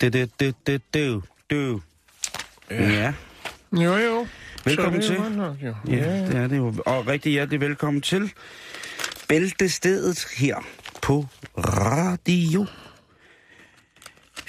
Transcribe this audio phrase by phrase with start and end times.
[0.00, 1.80] Det, det, det, det, det, det.
[2.70, 3.12] Ja.
[3.72, 4.26] Jo, jo.
[4.64, 5.20] Velkommen til.
[5.36, 5.74] nok, jo.
[5.88, 6.74] Ja, det er det jo.
[6.86, 8.32] Og rigtig hjertelig velkommen til
[9.28, 10.56] Bæltestedet her
[11.02, 11.26] på
[11.58, 12.66] Radio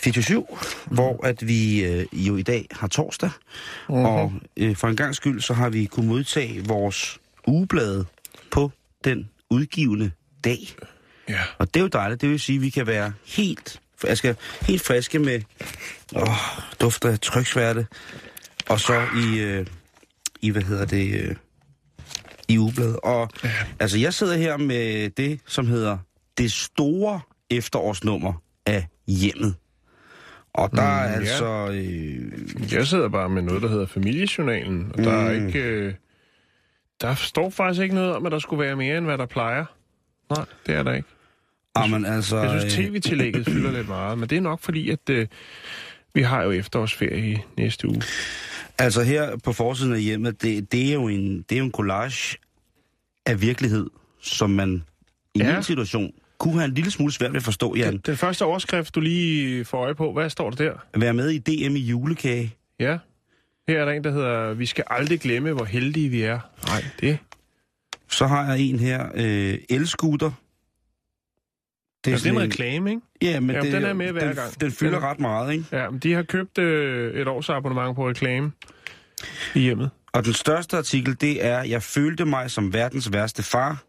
[0.04, 0.46] 47,
[0.86, 3.30] hvor at vi øh, jo i dag har torsdag,
[3.90, 4.06] Mhm.
[4.06, 8.06] og øh, for en gang skyld, så har vi kunnet modtage vores ugeblade
[8.52, 8.72] på
[9.04, 10.12] den udgivende
[10.44, 10.60] dag.
[11.30, 11.40] Ja.
[11.58, 12.22] Og det er jo dejligt.
[12.22, 15.42] Det vil sige, at vi kan være helt, jeg skal, helt friske med
[16.16, 16.28] åh,
[16.82, 17.88] duft af tryksværte.
[18.70, 19.66] Og så i, øh,
[20.42, 21.36] i hvad hedder det, øh,
[22.48, 23.00] i ugebladet.
[23.04, 23.50] Og ja.
[23.80, 25.98] altså, jeg sidder her med det, som hedder
[26.38, 28.34] det store efterårsnummer
[28.66, 29.56] af hjemmet.
[30.54, 31.18] Og der er Mm, ja.
[31.20, 31.68] altså...
[31.72, 35.48] Øh, Jeg sidder bare med noget, der hedder familiejournalen, og der er Mm.
[35.48, 35.60] ikke...
[35.60, 35.94] Øh,
[37.02, 39.66] der står faktisk ikke noget om, at der skulle være mere, end hvad der plejer.
[40.36, 41.08] Nej, det er der ikke.
[41.76, 45.10] Amen, altså, Jeg synes, øh, tv-tillægget fylder lidt meget, men det er nok fordi, at
[45.10, 45.28] øh,
[46.14, 48.02] vi har jo efterårsferie i næste uge.
[48.78, 51.72] Altså her på forsiden af hjemmet, det, det, er, jo en, det er jo en
[51.72, 52.38] collage
[53.26, 53.88] af virkelighed,
[54.22, 54.84] som man
[55.36, 55.54] i Ja.
[55.54, 57.94] min situation kunne have en lille smule svært ved at forstå, Jan.
[57.94, 60.74] Den, den første overskrift, du lige får øje på, hvad står der der?
[60.94, 62.56] At være med i DM i julekage.
[62.80, 62.98] Ja,
[63.68, 66.40] her er der en, der hedder, vi skal aldrig glemme, hvor heldige vi er.
[66.68, 67.18] Nej, det
[68.10, 70.32] Så har jeg en her, øh, elskuter.
[72.06, 73.02] Det er, det er en reklame, ikke?
[73.22, 74.62] Ja, men Jamen, det, den er med hver den, gang.
[74.62, 75.66] Den fylder Den ret meget, ikke?
[75.72, 78.52] Ja, men de har købt øh, et års abonnement på reklame
[79.56, 79.90] i hjemmet.
[80.14, 83.84] Og den største artikel, det er, jeg følte mig som verdens værste far.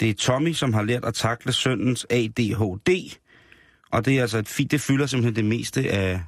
[0.00, 3.16] Det er Tommy, som har lært at takle søndens ADHD.
[3.92, 6.20] Og det er altså et fint, det fylder simpelthen det meste af...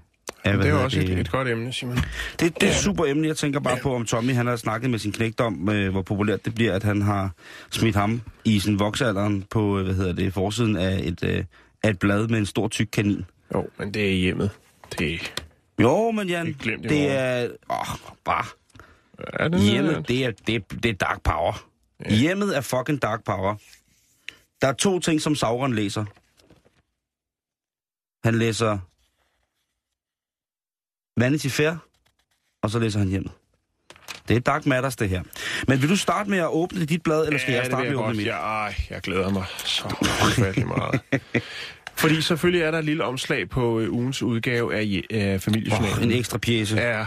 [0.54, 1.10] hvad det er også det?
[1.10, 1.96] et, et godt emne, Simon.
[1.96, 3.28] Det, det er et super emne.
[3.28, 6.02] Jeg tænker bare på, om Tommy han har snakket med sin knægt om, øh, hvor
[6.02, 7.30] populært det bliver, at han har
[7.70, 11.44] smidt ham i sin voksalderen på, øh, hvad hedder det, forsiden af et, øh,
[11.82, 13.24] af et blad med en stor tyk kanin.
[13.54, 14.50] Jo, men det er hjemmet.
[14.98, 15.32] Det
[15.80, 17.48] Jo, men Jan, Det er glemt det er...
[17.70, 18.44] Åh, bare...
[19.18, 21.68] er det Hjemmet, det er, det, det er dark power.
[22.04, 22.14] Ja.
[22.14, 23.54] Hjemmet er fucking dark power.
[24.62, 26.04] Der er to ting, som Sauron læser.
[28.24, 28.78] Han læser
[31.16, 31.72] Vanity Fair,
[32.62, 33.32] og så læser han hjemmet.
[34.28, 35.22] Det er Dark Matters, det her.
[35.68, 37.90] Men vil du starte med at åbne dit blad, eller skal ja, jeg starte med
[37.90, 38.16] at åbne godt.
[38.16, 38.26] mit?
[38.26, 39.84] Ja, jeg glæder mig så
[40.26, 41.00] ufattelig meget.
[41.96, 45.98] Fordi selvfølgelig er der et lille omslag på øh, ugens udgave af, af familiejournalen.
[45.98, 46.76] Oh, en ekstra pjæse.
[46.76, 47.06] Ja,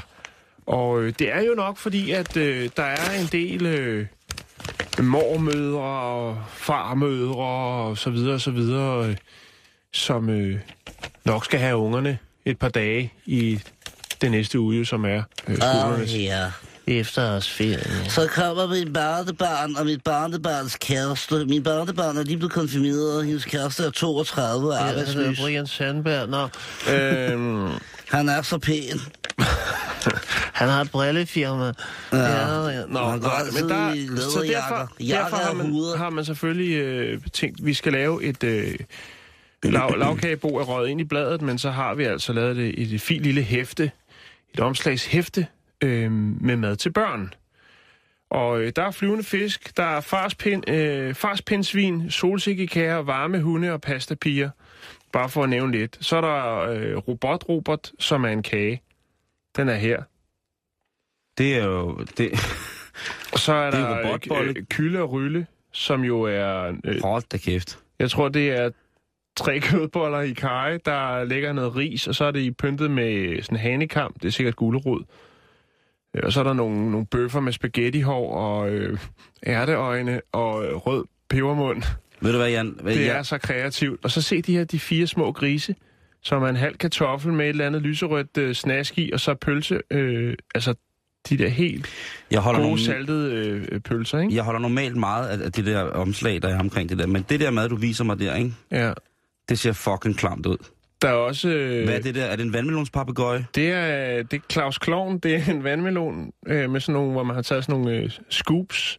[0.66, 4.06] og øh, det er jo nok fordi, at øh, der er en del øh,
[5.00, 9.16] mormødre og farmødre og så videre og så videre, øh,
[9.94, 10.59] som øh,
[11.25, 13.59] nok skal have ungerne et par dage i
[14.22, 16.52] det næste uge, som er øh, skolernes Åh, ja.
[16.88, 18.09] efterårsferie.
[18.09, 21.46] Så kommer mit barnebarn og mit barnebarns kæreste.
[21.46, 25.40] Min barnebarn er lige blevet konfirmeret, og hendes kæreste er 32 og arbejdsløs.
[25.40, 26.30] Brian Sandberg.
[26.30, 26.47] Nå,
[26.94, 27.69] øhm,
[28.09, 29.00] Han er så pæn.
[30.59, 31.74] han har et brillefirma.
[32.13, 32.69] Ja.
[32.69, 32.86] ja.
[32.88, 37.22] Nå, Han går nej, men der, så derfor, derfor har, man, har man selvfølgelig øh,
[37.34, 38.74] tænkt, at vi skal lave et øh,
[39.74, 42.96] lav, lavkagebo er røget ind i bladet, men så har vi altså lavet det i
[42.96, 43.91] et fint lille hæfte,
[44.54, 45.48] et omslagshæfte
[45.84, 47.34] øh, med mad til børn.
[48.30, 53.81] Og øh, der er flyvende fisk, der er farspind, øh, farspindsvin, solsikkekager, varme hunde og
[53.81, 54.50] pastapiger.
[55.12, 55.98] Bare for at nævne lidt.
[56.01, 58.81] Så er der øh, robot-robot, som er en kage.
[59.56, 60.04] Den er her.
[61.38, 62.06] Det er jo...
[62.18, 62.31] Det...
[63.34, 66.74] Og så er Det er der øh, kylde og rylle, som jo er...
[66.84, 67.80] Øh, Hold da kæft.
[68.00, 68.69] jeg tror, det er
[69.39, 73.41] tre kødboller i kaj, der ligger noget ris, og så er det i pyntet med
[73.41, 74.13] sådan en hanekam.
[74.21, 75.03] Det er sikkert gulerod.
[76.15, 78.97] Øh, Og så er der nogle, nogle bøffer med spaghettihår og øh,
[79.47, 81.83] ærteøjne og øh, rød pebermund.
[82.21, 82.75] Ved du hvad, Jan?
[82.81, 84.00] Hvad, Det er så kreativt.
[84.03, 85.75] Og så se de her de fire små grise,
[86.24, 89.33] som er en halv kartoffel med et eller andet lyserødt øh, snask i, og så
[89.33, 89.81] pølse.
[89.92, 90.74] Øh, altså
[91.30, 91.88] de der helt
[92.31, 92.81] jeg holder gode nogle...
[92.83, 94.35] saltede øh, øh, pølser, ikke?
[94.35, 97.07] Jeg holder normalt meget af af det der omslag, der er omkring det der.
[97.07, 98.53] Men det der mad, du viser mig der, ikke?
[98.71, 98.94] Ja.
[99.50, 100.57] Det ser fucking klamt ud.
[101.01, 101.50] Der er også...
[101.50, 102.25] Øh, Hvad er det der?
[102.25, 103.46] Er det en vandmelonspapegøje?
[103.56, 105.19] Det er, det er Claus Klovn.
[105.19, 108.10] Det er en vandmelon øh, med sådan nogle, hvor man har taget sådan nogle øh,
[108.30, 108.98] scoops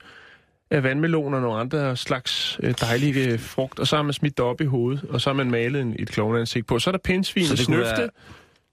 [0.71, 4.37] af vandmeloner og nogle andre slags øh, dejlige øh, frugt, og så har man smidt
[4.37, 6.79] det op i hovedet, og så har man malet en, et klovneansigt på.
[6.79, 8.09] Så er der pindsvin og snøfte, være-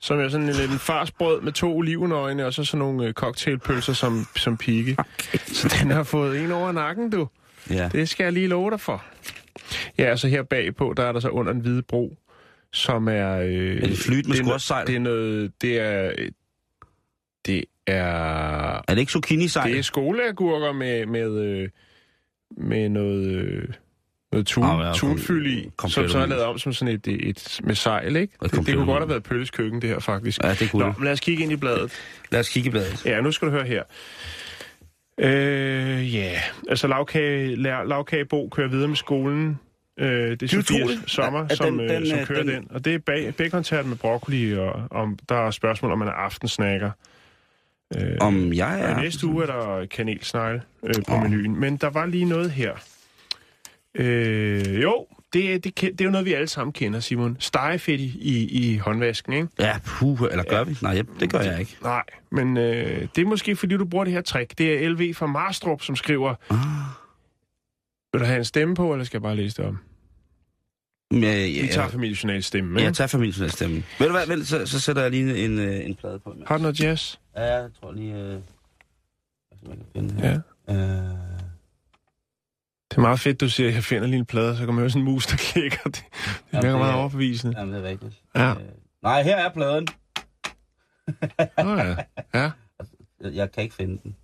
[0.01, 3.93] som er sådan en, en farsbrød med to olivenøjne, og så sådan nogle øh, cocktailpølser
[3.93, 4.95] som, som pigge.
[4.99, 5.37] Okay.
[5.47, 7.27] Så den har fået en over nakken, du.
[7.69, 7.89] Ja.
[7.91, 9.03] Det skal jeg lige love dig for.
[9.97, 12.17] Ja, altså her bagpå, der er der så under en hvide bro,
[12.73, 13.37] som er...
[13.37, 14.87] Øh, Er det flyt med er squashsejl?
[14.87, 15.51] Det er noget...
[15.61, 16.11] Det er...
[17.45, 18.03] Det er...
[18.75, 19.71] Er det ikke zucchini-sejl?
[19.71, 21.69] Det er skoleagurker med, med, øh,
[22.57, 23.67] med noget, øh,
[24.31, 27.59] noget tun, Ah, ja, tunfyld i, som så er lavet om som sådan et, et
[27.63, 28.33] med sejl, ikke?
[28.43, 30.43] Det, det kunne godt have været Pølles køkken, det her faktisk.
[30.43, 31.91] Ja, det kunne Nå, lad os kigge ind i bladet.
[32.31, 33.05] Lad os kigge i bladet.
[33.05, 33.83] Ja, nu skal du høre her.
[35.19, 36.41] Øh, ja, yeah.
[36.69, 37.55] altså lavkage,
[37.85, 39.59] lavkagebo kører videre med skolen.
[39.99, 42.53] Øh, det er Sofias sommer, at- at som, den- øh, den, som øh, kører den,
[42.55, 46.07] den- Og det er bag, bacontert med broccoli, og om, der er spørgsmål, om man
[46.07, 46.91] er aftensnakker.
[47.97, 49.01] Øh, Om jeg er...
[49.01, 51.23] Næste uge er der kanelsnegle øh, på Åh.
[51.23, 51.59] menuen.
[51.59, 52.73] Men der var lige noget her.
[53.95, 57.37] Øh, jo, det, det, det er jo noget, vi alle sammen kender, Simon.
[57.39, 59.47] Stegefedt i, i, i håndvasken, ikke?
[59.59, 60.77] Ja, puh, eller gør vi?
[60.81, 61.77] Nej, det gør jeg ikke.
[61.83, 64.57] Nej, men øh, det er måske, fordi du bruger det her trick.
[64.57, 66.35] Det er LV fra Marstrup, som skriver...
[66.49, 66.57] Ah.
[68.13, 69.77] Vil du have en stemme på, eller skal jeg bare læse det om?
[71.11, 72.85] Ja, ja, Vi tager familiejournal stemme, ja, ikke?
[72.85, 73.83] jeg tager familien stemme.
[73.99, 76.35] Ved du hvad, vent, så, så sætter jeg lige en, øh, en plade på.
[76.47, 77.15] Har du noget jazz?
[77.35, 78.13] Ja, jeg tror lige...
[78.13, 78.31] Øh...
[79.67, 80.41] man kan finde her?
[80.67, 80.73] Ja.
[80.75, 81.26] Øh...
[82.97, 84.77] Det er meget fedt, du siger, at jeg finder lige en plade, så kan man
[84.81, 85.79] høre sådan en mus, der klikker.
[85.83, 86.03] Det, det
[86.53, 87.59] Jamen, virker meget er- overbevisende.
[87.59, 88.21] Jamen, det er rigtigt.
[88.35, 88.51] Ja.
[88.51, 88.57] Øh...
[89.03, 89.87] Nej, her er pladen.
[91.63, 91.95] Nå ja.
[92.33, 92.51] Ja,
[93.23, 94.15] Jeg, jeg kan ikke finde den.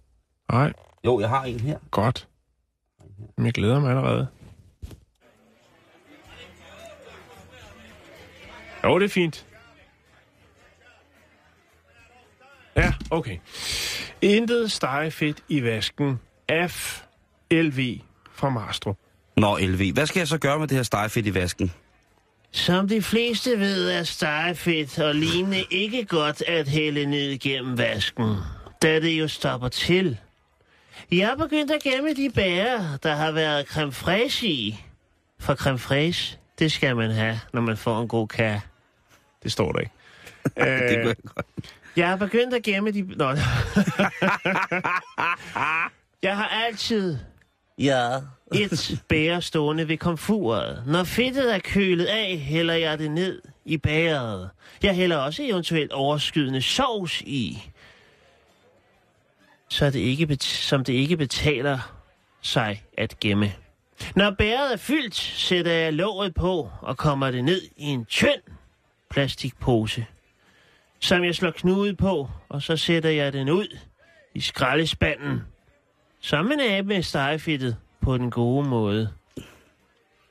[0.52, 0.74] nej,
[1.06, 1.78] Jo, jeg har en her.
[1.92, 2.28] godt.
[3.38, 4.28] Men jeg glæder mig allerede.
[8.84, 9.46] Jo, det er fint.
[12.76, 13.38] Ja, okay.
[14.22, 16.20] Intet stegefedt i vasken.
[16.68, 17.04] F.
[17.52, 18.00] LV
[18.44, 18.98] fra Marstrup.
[19.38, 19.94] Nå, LV.
[19.94, 21.72] Hvad skal jeg så gøre med det her stegefedt i vasken?
[22.52, 28.36] Som de fleste ved, er stegefedt og lignende ikke godt at hælde ned gennem vasken,
[28.82, 30.18] da det jo stopper til.
[31.12, 34.80] Jeg har begyndt at gemme de bærer, der har været creme fraiche i.
[35.40, 38.62] For creme fraiche, det skal man have, når man får en god kage.
[39.44, 39.94] Det står der ikke.
[40.44, 41.46] Det kunne Øh, jeg godt.
[41.96, 43.02] Jeg har begyndt at gemme de...
[43.02, 43.30] Nå.
[46.24, 47.18] jeg har altid
[47.78, 48.16] Ja.
[48.56, 50.84] et bære stående ved komfuret.
[50.88, 54.50] Når fedtet er kølet af, hælder jeg det ned i bæret.
[54.84, 57.64] Jeg hælder også eventuelt overskydende sovs i.
[59.70, 61.80] Så det ikke bet- som det ikke betaler
[62.42, 63.54] sig at gemme.
[64.16, 68.42] Når bæret er fyldt, sætter jeg låget på og kommer det ned i en tynd
[69.10, 70.06] plastikpose,
[71.00, 73.78] som jeg slår knude på, og så sætter jeg den ud
[74.36, 75.42] i skraldespanden,
[76.24, 79.10] som en abe med stegefedtet på den gode måde.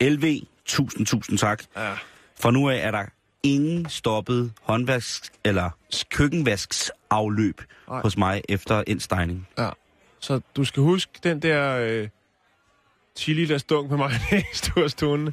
[0.01, 0.25] LV,
[0.65, 1.63] tusind, tusind tak.
[1.77, 1.93] Ja.
[2.41, 3.05] For nu af er der
[3.43, 5.71] ingen stoppet håndvask eller
[6.11, 8.01] køkkenvasksafløb Nej.
[8.01, 9.49] hos mig efter indstejning.
[9.59, 9.69] Ja.
[10.21, 12.09] Så du skal huske den der øh,
[13.15, 15.33] 10 liter stunk med mayonnaise, du har stående.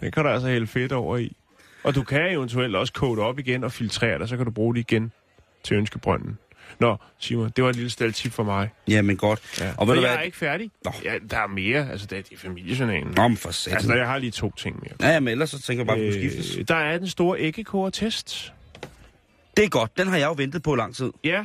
[0.00, 1.36] Den kan du altså hælde fedt over i.
[1.84, 4.50] Og du kan eventuelt også koge det op igen og filtrere det, så kan du
[4.52, 5.12] bruge det igen
[5.64, 6.38] til ønskebrønden.
[6.78, 8.70] Nå, Simon, det var et lille staldtip for mig.
[8.88, 9.40] Jamen godt.
[9.60, 9.72] Ja.
[9.76, 10.18] Og ved du jeg hvad?
[10.18, 10.70] er ikke færdig.
[10.84, 10.92] Nå.
[11.04, 11.90] Ja, der er mere.
[11.90, 13.12] Altså, det er familiejournalen.
[13.16, 13.76] Nå, men for satan.
[13.76, 15.12] Altså, jeg har lige to ting mere.
[15.12, 16.12] Ja, men ellers så tænker jeg bare, at øh...
[16.12, 16.66] skiftes.
[16.68, 18.52] der er den store æggekoger-test.
[19.56, 19.98] Det er godt.
[19.98, 21.12] Den har jeg jo ventet på lang tid.
[21.24, 21.44] Ja.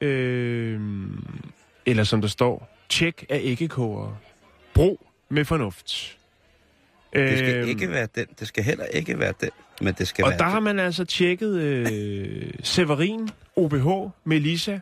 [0.00, 0.80] Øh,
[1.86, 4.20] eller som der står, tjek af æggekoger.
[4.74, 6.16] Brug med fornuft.
[7.14, 8.26] Det skal Øhm, ikke være den.
[8.40, 9.50] Det skal heller ikke være den.
[9.80, 10.52] Men det skal Og være der den.
[10.52, 14.78] har man altså tjekket øh, Severin, OBH, Melissa,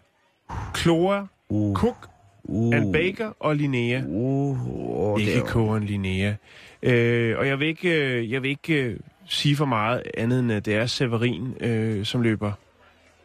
[0.76, 2.08] Clora, Uh, Cook,
[2.44, 4.02] uh, Ann Baker og Linnea.
[4.06, 6.34] Uh, det Ikke kogeren Linnea.
[6.82, 10.52] Øh, og jeg vil ikke, øh, jeg vil ikke øh, sige for meget andet end,
[10.52, 12.52] at det er Severin, øh, som løber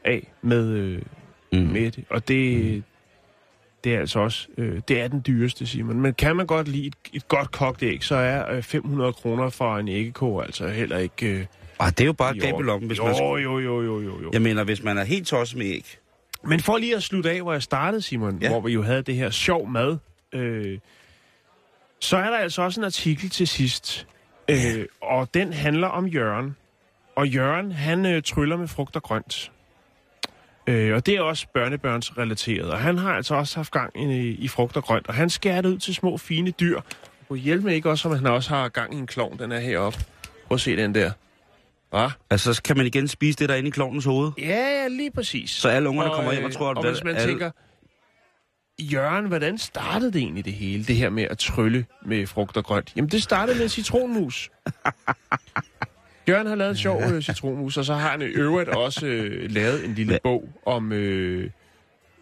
[0.06, 1.02] af med, øh,
[1.54, 1.60] Mm.
[1.60, 2.04] med det.
[2.10, 2.84] Og det,
[3.84, 6.00] det er altså også, øh, det er den dyreste, siger man.
[6.00, 9.50] Men kan man godt lide et, et godt kogt æg, så er øh, 500 kroner
[9.50, 11.28] for en æggekoger altså heller ikke...
[11.28, 11.46] Øh,
[11.80, 12.66] Ah, det er jo bare et i greb i orden.
[12.66, 13.16] lommen, hvis jo, man...
[13.16, 14.30] jo, jo, jo, jo, jo.
[14.34, 15.98] Jeg mener, hvis man er helt tosset med æg.
[16.44, 18.50] Men for lige at slutte af, hvor jeg startede, Simon, ja.
[18.50, 19.98] hvor vi jo havde det her sjov mad,
[20.34, 20.80] øh,
[22.00, 24.08] så er der altså også en artikel til sidst,
[24.50, 26.56] øh, og den handler om Jørgen.
[27.16, 29.52] Og Jørgen, han øh, tryller med frugt og grønt.
[30.68, 32.70] Øh, og det er også børnebørns relateret.
[32.72, 35.62] Og han har altså også haft gang i, i frugt og grønt, og han skærer
[35.62, 36.82] det ud til små, fine dyr.
[37.30, 39.60] Og hjælp med ikke også, om han også har gang i en klovn, den er
[39.60, 40.00] heroppe.
[40.48, 41.12] Prøv at se den der.
[41.90, 42.10] Hva?
[42.30, 44.32] Altså, så kan man igen spise det der inde i klovnens hoved.
[44.38, 45.50] Ja, ja, lige præcis.
[45.50, 46.78] Så alle ungerne Og, kommer hjem og øh, øh, tror, at...
[46.78, 47.52] Og hvis man alle- tænker,
[48.80, 52.64] Jørgen, hvordan startede det egentlig det hele, det her med at trylle med frugt og
[52.64, 52.94] grønt?
[52.96, 54.50] Jamen, det startede med citronmus.
[56.30, 59.52] Jørgen har lavet en sjov øh, citronmus, og så har han i øvrigt også øh,
[59.52, 60.20] lavet en lille Hva?
[60.24, 61.50] bog om øh,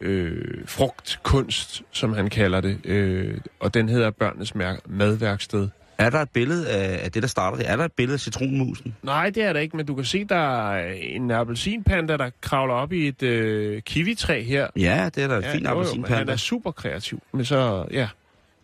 [0.02, 2.86] øh, frugtkunst, som han kalder det.
[2.86, 4.54] Øh, og den hedder Børnenes
[4.88, 5.68] Madværksted.
[5.98, 7.70] Er der et billede af, af det, der starter det?
[7.70, 8.96] Er der et billede af citronmusen?
[9.04, 12.74] Nej, det er der ikke, men du kan se, der er en appelsinpanda, der kravler
[12.74, 14.68] op i et øh, kiwitræ her.
[14.76, 16.32] Ja, det er der et fint jo, jo, men Han appelsinpanda.
[16.34, 17.24] er super kreativ.
[17.34, 18.08] Men så, ja.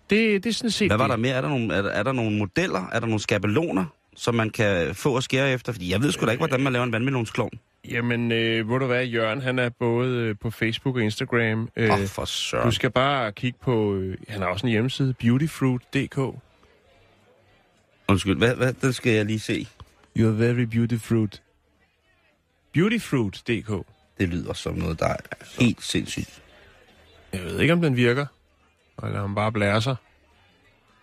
[0.09, 1.11] Det, det er sådan set Hvad var det.
[1.11, 1.33] der mere?
[1.33, 2.89] Er der, nogle, er, der, er der nogle modeller?
[2.91, 5.71] Er der nogle skabeloner, som man kan få og skære efter?
[5.71, 7.59] Fordi jeg ved sgu da ikke, hvordan man laver en vandmelonsklovn.
[7.89, 11.69] Jamen, øh, ved du hvad, Jørgen, han er både øh, på Facebook og Instagram.
[11.75, 12.65] Øh, oh, for søren.
[12.65, 16.17] du skal bare kigge på, øh, han har også en hjemmeside, beautyfruit.dk.
[18.09, 19.67] Undskyld, hvad, hvad, den skal jeg lige se.
[20.19, 21.29] You're very beautiful.
[22.73, 23.87] Beautyfruit.dk.
[24.17, 25.17] Det lyder som noget, der er
[25.59, 26.41] helt sindssygt.
[27.33, 28.25] Jeg ved ikke, om den virker.
[29.03, 29.95] Eller om bare blærer sig.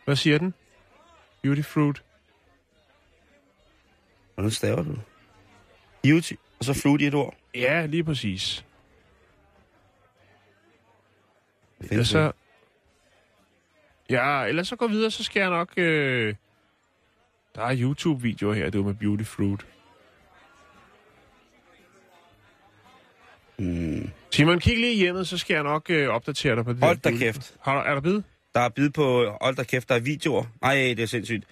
[0.04, 0.54] Hvad siger den?
[1.42, 2.02] Beautyfruit.
[4.34, 4.96] Hvordan staver du?
[6.02, 7.34] Beauty, og så fruit i et ord.
[7.54, 8.64] Ja, lige præcis.
[11.90, 12.32] Ja, så...
[14.10, 15.72] Ja, ellers så gå videre, så skal jeg nok...
[15.76, 16.34] Øh...
[17.54, 19.66] Der er YouTube-videoer her, det er med Beauty Fruit.
[23.58, 24.10] Hmm.
[24.30, 27.10] Simon, kig lige hjemmet, så skal jeg nok øh, opdatere dig på det Hold da
[27.10, 27.56] kæft.
[27.60, 28.22] Har er der bid?
[28.54, 30.44] Der er bid på, hold da kæft, der er videoer.
[30.62, 31.44] Nej, det er sindssygt.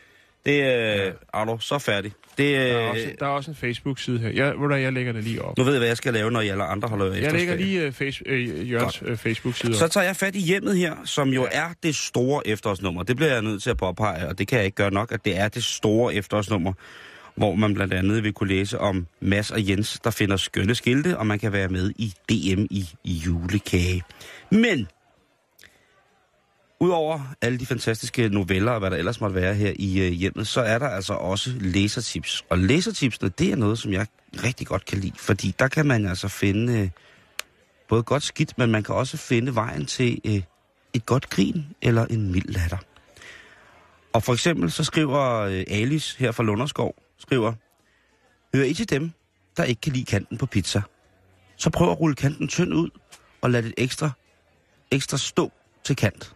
[0.46, 2.12] Det øh, er du så færdig.
[2.38, 4.28] Det, Der er øh, også, der er også en Facebook-side her.
[4.28, 5.58] Jeg, ved du, jeg lægger det lige op.
[5.58, 7.82] nu ved jeg, hvad jeg skal lave, når I alle andre holder Jeg lægger lige
[7.82, 11.46] øh, face, øh, Jørgens øh, Facebook-side Så tager jeg fat i hjemmet her, som jo
[11.52, 13.02] er det store efterårsnummer.
[13.02, 15.24] Det bliver jeg nødt til at påpege, og det kan jeg ikke gøre nok, at
[15.24, 16.72] det er det store efterårsnummer,
[17.34, 21.18] hvor man blandt andet vil kunne læse om Mads og Jens, der finder skønne skilte,
[21.18, 24.02] og man kan være med i DM i, i julekage.
[24.50, 24.88] Men,
[26.80, 30.46] udover alle de fantastiske noveller og hvad der ellers måtte være her i øh, hjemmet,
[30.46, 32.44] så er der altså også læsertips.
[32.48, 34.06] Og læsertipsene, det er noget, som jeg
[34.44, 36.78] rigtig godt kan lide, fordi der kan man altså finde...
[36.78, 36.90] Øh,
[37.90, 40.42] både godt skidt, men man kan også finde vejen til øh,
[40.94, 42.78] et godt grin eller en mild latter.
[44.12, 47.52] Og for eksempel så skriver øh, Alice her fra Lunderskov, skriver,
[48.54, 49.10] Hører I til dem,
[49.56, 50.82] der ikke kan lide kanten på pizza?
[51.56, 52.90] Så prøv at rulle kanten tynd ud
[53.40, 54.10] og lad det ekstra,
[54.90, 55.52] ekstra stå
[55.84, 56.34] til kant.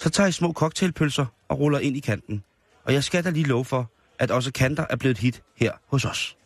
[0.00, 2.42] Så tager I små cocktailpølser og ruller ind i kanten.
[2.84, 5.72] Og jeg skal da lige love for, at også kanter er blevet et hit her
[5.86, 6.36] hos os.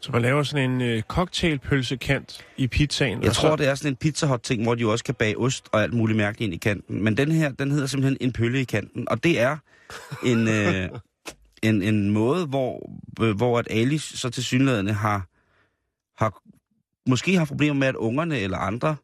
[0.00, 3.22] Så man laver sådan en øh, cocktailpølsekant i pizzaen.
[3.22, 5.38] Jeg tror, så, det er sådan en pizza hot ting, hvor de også kan bage
[5.38, 7.04] ost og alt muligt mærkeligt ind i kanten.
[7.04, 9.08] Men den her, den hedder simpelthen en pølle i kanten.
[9.08, 9.56] Og det er
[10.24, 10.88] en, øh,
[11.62, 12.90] en, en måde, hvor,
[13.20, 15.26] øh, hvor at Alice så til synligheden har,
[16.24, 16.42] har
[17.10, 18.96] måske har problemer med, at ungerne eller andre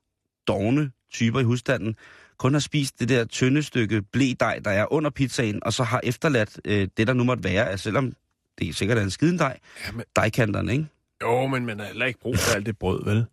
[0.48, 1.96] dogne typer i husstanden
[2.38, 6.00] kun har spist det der tynde stykke blædej, der er under pizzaen, og så har
[6.04, 8.12] efterladt øh, det, der nu måtte være, at selvom
[8.58, 10.04] det sikkert er en skidendej, Jamen.
[10.16, 10.86] dejkanterne, ikke?
[11.22, 13.24] Jo, men man har heller ikke brug for alt det brød, vel?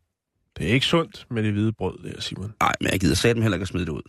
[0.57, 2.53] Det er ikke sundt med det hvide brød der, Simon.
[2.61, 4.01] Nej, men jeg gider satme heller ikke at smide det ud.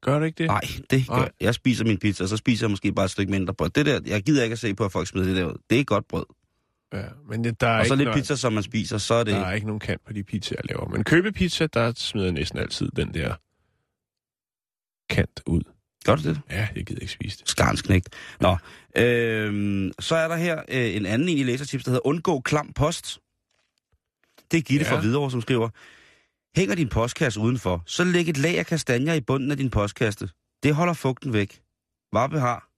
[0.00, 0.46] Gør det ikke det?
[0.46, 1.22] Nej, det gør Nej.
[1.22, 1.30] jeg.
[1.40, 3.70] Jeg spiser min pizza, og så spiser jeg måske bare et stykke mindre brød.
[3.70, 5.56] Det der, jeg gider ikke at se på, at folk smider det der ud.
[5.70, 6.24] Det er godt brød.
[6.92, 9.24] Ja, men det, der er Og så lidt noget, pizza, som man spiser, så er
[9.24, 9.34] det...
[9.34, 10.88] Der er ikke nogen kant på de pizzaer, jeg laver.
[10.88, 13.34] Men købepizza, der smider jeg næsten altid den der
[15.10, 15.60] kant ud.
[16.04, 16.40] Gør du det?
[16.50, 17.48] Ja, jeg gider ikke spise det.
[17.48, 18.08] Skarnsknægt.
[18.40, 18.56] Nå,
[18.96, 22.72] øhm, så er der her øh, en anden en i læsertips, der hedder Undgå klam
[22.72, 23.18] post.
[24.50, 24.92] Det er Gitte Ja.
[24.92, 25.68] fra Hvidovre, som skriver,
[26.56, 30.28] Hænger din postkasse udenfor, så læg et lag af kastanjer i bunden af din postkasse.
[30.62, 31.60] Det holder fugten væk.
[32.12, 32.68] Varpe har.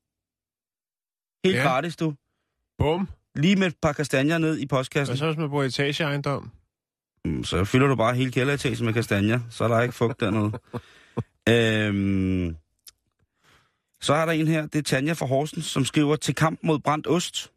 [1.46, 1.62] Helt Ja.
[1.62, 2.14] gratis, du.
[2.78, 3.08] Bum.
[3.34, 5.12] Lige med et par kastanjer ned i postkassen.
[5.12, 6.50] Og så hvis man bor i etageejendom.
[7.24, 10.52] Mm, Så fylder du bare hele kælderetagen med kastanjer, så er der ikke fugt dernede.
[11.48, 12.56] øhm,
[14.00, 16.78] så er der en her, det er Tanja fra Horsens, som skriver til kamp mod
[16.78, 17.52] brændt ost.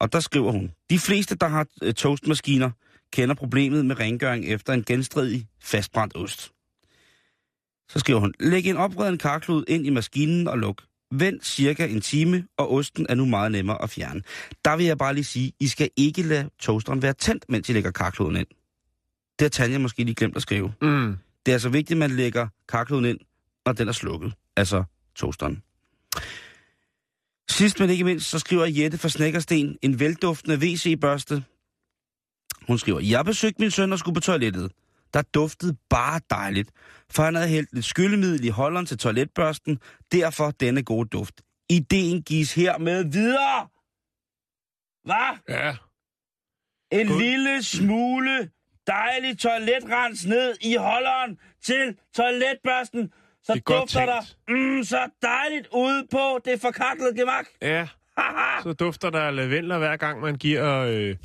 [0.00, 2.70] Og der skriver hun, de fleste, der har øh, toastmaskiner,
[3.12, 6.52] kender problemet med rengøring efter en genstridig fastbrændt ost.
[7.88, 10.82] Så skriver hun, læg en opreden karklud ind i maskinen og luk.
[11.12, 14.22] Vent cirka en time, og osten er nu meget nemmere at fjerne.
[14.64, 17.72] Der vil jeg bare lige sige, I skal ikke lade toasteren være tændt, mens I
[17.72, 18.46] lægger karkloden ind.
[19.38, 20.72] Det har Tanja måske lige glemt at skrive.
[20.82, 21.16] Mm.
[21.46, 23.18] Det er altså vigtigt, at man lægger karkloden ind,
[23.66, 24.32] når den er slukket.
[24.56, 24.84] Altså
[25.16, 25.62] toasteren.
[27.50, 31.44] Sidst men ikke mindst, så skriver Jette fra Snækkersten en velduftende WC-børste.
[32.66, 34.72] Hun skriver, jeg besøgte min søn og skulle på toilettet.
[35.14, 36.70] Der duftede bare dejligt,
[37.10, 39.78] for han havde hældt lidt skyllemiddel i holderen til toiletbørsten,
[40.12, 41.42] derfor denne gode duft.
[41.70, 43.68] Ideen gives her med videre
[45.04, 45.38] Hvad?
[45.48, 45.76] Ja.
[46.92, 48.50] En God- lille smule
[48.88, 53.12] dejlig toiletrens ned i holderen til toiletbørsten.
[53.44, 57.46] Så Det er godt dufter der mm, så dejligt ude på det forkaklede gemak.
[57.62, 57.86] Ja,
[58.62, 61.16] så dufter der lavendler hver gang, man giver øh,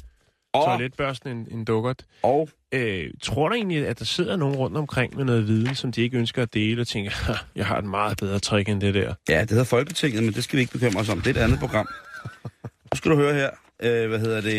[0.53, 2.05] Og, toiletbørsten en, en dukkert.
[2.23, 5.91] og Øh, tror du egentlig, at der sidder nogen rundt omkring med noget viden, som
[5.91, 8.81] de ikke ønsker at dele, og tænker, "Ha, jeg har et meget bedre trick end
[8.81, 9.13] det der?
[9.29, 11.21] ja, det hedder Folketinget, men det skal vi ikke bekymre os om.
[11.21, 11.87] Det er et andet program.
[12.63, 13.49] Nu skal du høre her.
[13.83, 14.55] Øh, hvad hedder det?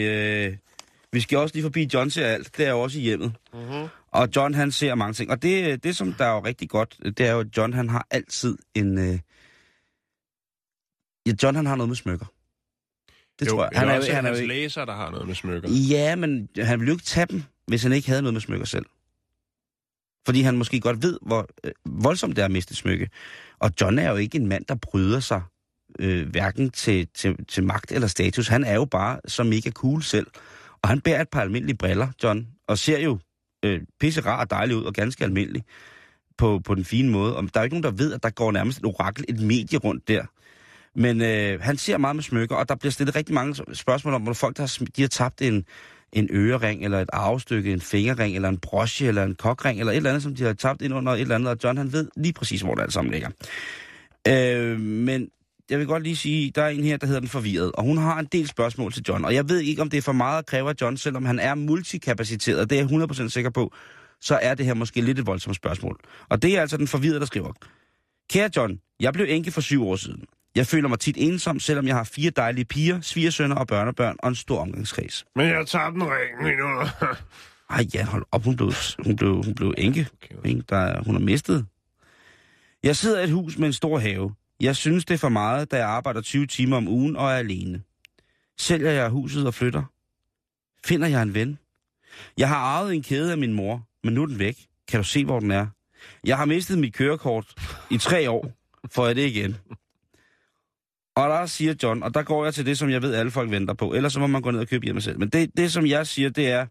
[0.51, 0.57] Øh,
[1.15, 2.57] vi skal også lige forbi John ser alt.
[2.57, 3.33] Det er jo også i hjemmet.
[3.53, 3.89] Mm-hmm.
[4.11, 5.31] Og John, han ser mange ting.
[5.31, 7.89] Og det, det som der er jo rigtig godt, det er jo, at John, han
[7.89, 8.99] har altid en...
[8.99, 9.19] Øh...
[11.27, 12.27] Ja, John, han har noget med smykker.
[13.39, 13.71] Det tror jeg.
[13.81, 15.69] Han er, jo- også han er hans jo, læser, der har noget med smykker.
[15.71, 18.67] Ja, men han ville jo ikke tage dem, hvis han ikke havde noget med smykker
[18.67, 18.87] selv.
[20.27, 23.09] Fordi han måske godt ved, hvor øh, voldsomt det er at miste smykke.
[23.59, 25.43] Og John er jo ikke en mand, der bryder sig
[25.99, 28.49] øh, hverken til, til, til magt eller status.
[28.49, 30.27] Han er jo bare så mega cool selv.
[30.85, 33.19] Og han bærer et par almindelige briller, John, og ser jo
[33.65, 35.63] øh, pisse rar og dejlig ud og ganske almindelig
[36.39, 37.37] på, på den fine måde.
[37.37, 39.41] Og der er jo ikke nogen, der ved, at der går nærmest et orakel, et
[39.41, 40.25] medie rundt der.
[40.95, 44.23] Men øh, han ser meget med smykker, og der bliver stillet rigtig mange spørgsmål om,
[44.23, 45.65] hvor folk der har, de har tabt en,
[46.13, 49.97] en ørering, eller et arvestykke, en fingerring, eller en broche, eller en kokring, eller et
[49.97, 52.09] eller andet, som de har tabt ind under et eller andet, og John han ved
[52.17, 53.29] lige præcis, hvor det alt sammen ligger.
[54.29, 55.29] Øh, men
[55.71, 57.99] jeg vil godt lige sige, der er en her, der hedder Den Forvirret, og hun
[57.99, 60.39] har en del spørgsmål til John, og jeg ved ikke, om det er for meget
[60.39, 63.73] at kræve af John, selvom han er multikapaciteret, det er jeg 100% sikker på,
[64.21, 65.99] så er det her måske lidt et voldsomt spørgsmål.
[66.29, 67.53] Og det er altså Den Forvirret, der skriver,
[68.31, 70.25] Kære John, jeg blev enke for syv år siden.
[70.57, 74.29] Jeg føler mig tit ensom, selvom jeg har fire dejlige piger, svigersønner og børnebørn og
[74.29, 75.25] en stor omgangskreds.
[75.37, 76.87] Men jeg tager den ring nu.
[77.77, 78.73] Ej, ja, hold op, hun blev,
[79.05, 80.09] hun blev, hun blev enke.
[80.35, 80.61] Okay.
[80.69, 81.67] Der, er- hun har mistet.
[82.83, 84.35] Jeg sidder i et hus med en stor have.
[84.61, 87.37] Jeg synes, det er for meget, da jeg arbejder 20 timer om ugen og er
[87.37, 87.83] alene.
[88.59, 89.83] Sælger jeg huset og flytter?
[90.85, 91.59] Finder jeg en ven?
[92.39, 94.67] Jeg har arvet en kæde af min mor, men nu er den væk.
[94.89, 95.67] Kan du se, hvor den er?
[96.25, 97.55] Jeg har mistet mit kørekort
[97.91, 98.53] i tre år.
[98.93, 99.57] Får jeg det igen?
[101.17, 103.51] Og der siger John, og der går jeg til det, som jeg ved, alle folk
[103.51, 103.95] venter på.
[103.95, 105.19] Ellers så må man gå ned og købe hjemme selv.
[105.19, 106.67] Men det, det, som jeg siger, det er,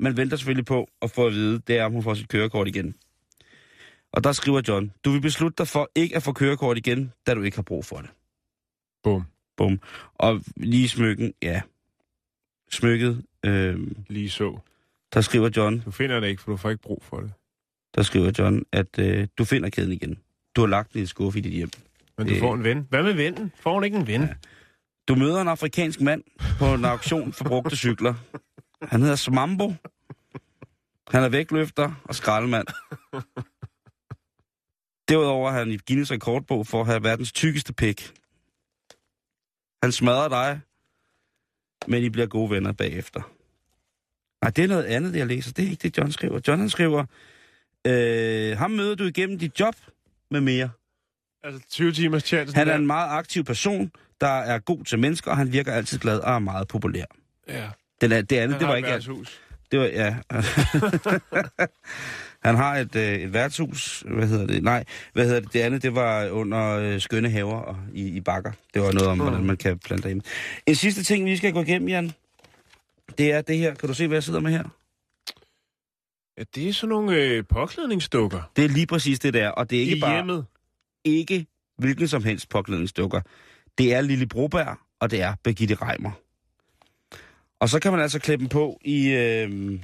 [0.00, 2.68] man venter selvfølgelig på at få at vide, det er, om hun får sit kørekort
[2.68, 2.94] igen.
[4.16, 7.34] Og der skriver John, du vil beslutte dig for ikke at få kørekort igen, da
[7.34, 8.10] du ikke har brug for det.
[9.02, 9.24] Bum.
[9.56, 9.80] Bum.
[10.14, 11.62] Og lige smykken, ja.
[12.70, 14.58] Smykket, øh, Lige så.
[15.14, 17.32] der skriver John, Du finder det ikke, for du får ikke brug for det.
[17.94, 20.18] der skriver John, at øh, du finder kæden igen.
[20.56, 21.70] Du har lagt den i en skuffe i dit hjem.
[22.18, 22.86] Men du Det- får en ven.
[22.90, 23.52] Hvad med vennen?
[23.60, 24.20] Får hun ikke en ven?
[24.22, 24.28] Ja.
[25.08, 26.22] Du møder en afrikansk mand
[26.58, 28.14] på en auktion for brugte cykler.
[28.82, 29.74] Han hedder Smambo.
[31.10, 32.66] Han er vægtløfter og skraldemand.
[35.08, 38.12] Derudover er han i Guinness rekordbog for at have verdens tykkeste pik.
[39.82, 40.60] Han smadrer dig,
[41.86, 43.32] men I bliver gode venner bagefter.
[44.42, 45.52] Nej, det er noget andet, det jeg læser.
[45.52, 46.40] Det er ikke det, John skriver.
[46.48, 47.04] John han skriver,
[47.86, 49.74] øh, ham møder du igennem dit job
[50.30, 50.70] med mere.
[51.44, 52.54] Altså 20 timers chance.
[52.54, 55.98] Han er en meget aktiv person, der er god til mennesker, og han virker altid
[55.98, 57.04] glad og er meget populær.
[57.48, 57.68] Ja.
[58.00, 59.40] Den er, det andet, Han det har var ikke værtshus.
[59.72, 60.16] Det var, ja.
[62.46, 64.62] han har et, øh, et værtshus, hvad hedder det?
[64.62, 65.52] Nej, hvad hedder det?
[65.52, 68.52] Det andet, det var under øh, skønne haver og, i, i bakker.
[68.74, 70.22] Det var noget om, hvordan man kan plante hjemme.
[70.66, 72.12] En sidste ting, vi skal gå igennem, Jan,
[73.18, 73.74] det er det her.
[73.74, 74.64] Kan du se, hvad jeg sidder med her?
[76.38, 78.50] Ja, det er sådan nogle øh, påklædningsdukker.
[78.56, 80.46] Det er lige præcis det der, og det er ikke I bare hjemmet.
[81.04, 81.46] ikke
[81.78, 83.20] hvilken som helst påklædningsdukker.
[83.78, 86.10] Det er Lille Broberg, og det er Birgitte Reimer.
[87.60, 89.80] Og så kan man altså klippe dem på i, øh,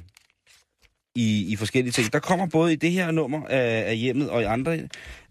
[1.15, 2.13] i, i forskellige ting.
[2.13, 4.79] Der kommer både i det her nummer af, af hjemmet og i andre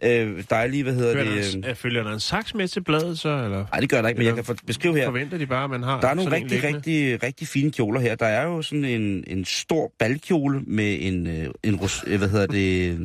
[0.04, 1.52] øh, dejlige, hvad hedder Følger, det?
[1.52, 3.28] der, Øh, øh, følger der en saks med til bladet, så?
[3.28, 5.04] Eller nej, det gør der ikke, men jeg kan for, beskrive her.
[5.04, 8.00] forventer de bare, at man har Der er nogle en rigtig, rigtig, rigtig fine kjoler
[8.00, 8.14] her.
[8.14, 12.28] Der er jo sådan en, en stor balkjole med en, øh, en ros, øh, hvad
[12.28, 12.98] hedder det,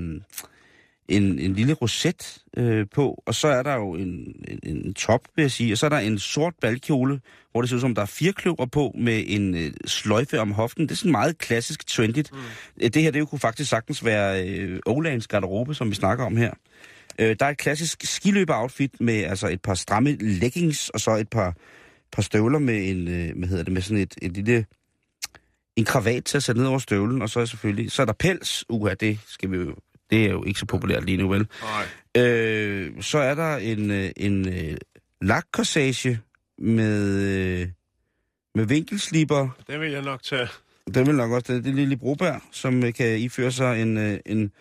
[1.10, 5.22] en, en, lille roset øh, på, og så er der jo en, en, en top,
[5.36, 7.20] vil jeg sige, og så er der en sort balkjole,
[7.52, 10.52] hvor det ser ud som, der er fire kløver på med en øh, sløjfe om
[10.52, 10.84] hoften.
[10.84, 12.32] Det er sådan meget klassisk trendigt.
[12.34, 12.90] Mm.
[12.90, 16.38] Det her, det jo kunne faktisk sagtens være øh, Olands garderobe, som vi snakker om
[16.38, 16.52] her.
[17.20, 21.30] Øh, der er et klassisk skiløber-outfit med altså et par stramme leggings, og så et
[21.30, 21.56] par,
[22.12, 24.66] par støvler med en, øh, hvad hedder det, med sådan et, et lille,
[25.76, 28.14] en kravat til at sætte ned over støvlen, og så er selvfølgelig, så er der
[28.14, 29.76] pels, uha, det skal vi jo,
[30.10, 31.48] det er jo ikke så populært lige nu, vel?
[31.62, 32.24] Nej.
[32.24, 34.78] Øh, så er der en, øh, en øh,
[35.22, 36.20] lakkorsage
[36.58, 37.68] med, øh,
[38.56, 39.50] med vinkelslipper.
[39.68, 40.48] Det vil jeg nok tage.
[40.94, 44.52] Den vil nok også, det er lille Broberg, som kan iføre sig en, en,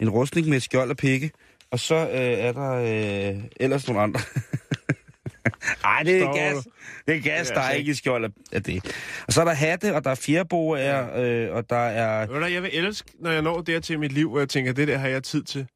[0.00, 1.30] en rustning med et skjold og pikke.
[1.70, 4.20] Og så øh, er der øh, ellers nogle andre.
[5.84, 6.68] Ej, det er gas.
[7.06, 8.96] Det er gas, er der er ikke i skjold af- det.
[9.26, 10.76] Og så er der hatte, og der er fjerboer,
[11.48, 12.26] øh, og der er...
[12.26, 14.72] Ved du Jeg vil elske, når jeg når der til mit liv, hvor jeg tænker,
[14.72, 15.66] det der har jeg tid til.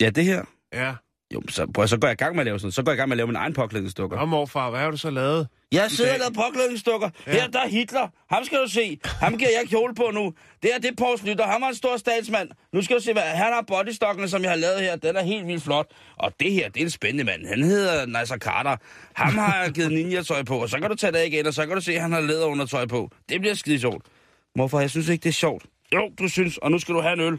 [0.00, 0.44] Ja, det her.
[0.72, 0.94] Ja.
[1.34, 2.74] Jo, så, prøv, så går jeg i gang med at lave sådan noget.
[2.74, 4.18] Så går jeg i gang med at lave min egen påklædningsdukker.
[4.18, 5.48] Og morfar, hvad har du så lavet?
[5.72, 7.10] Jeg sidder og laver påklædningsdukker.
[7.26, 7.32] Ja.
[7.32, 8.08] Her, der er Hitler.
[8.30, 8.98] Ham skal du se.
[9.04, 10.34] Ham giver jeg kjole på nu.
[10.62, 11.46] Det her, det er Poul Slytter.
[11.46, 12.48] Han var en stor statsmand.
[12.72, 14.96] Nu skal du se, hvad han har bodystokken, som jeg har lavet her.
[14.96, 15.86] Den er helt vildt flot.
[16.16, 17.46] Og det her, det er en spændende mand.
[17.46, 18.76] Han hedder Nasser Carter.
[19.12, 20.56] Ham har jeg givet ninja-tøj på.
[20.58, 22.20] Og så kan du tage det igen, og så kan du se, at han har
[22.20, 23.10] læderundertøj på.
[23.28, 24.06] Det bliver skide sjovt.
[24.54, 24.80] Hvorfor?
[24.80, 25.66] Jeg synes ikke, det er sjovt.
[25.94, 26.58] Jo, du synes.
[26.58, 27.38] Og nu skal du have en øl.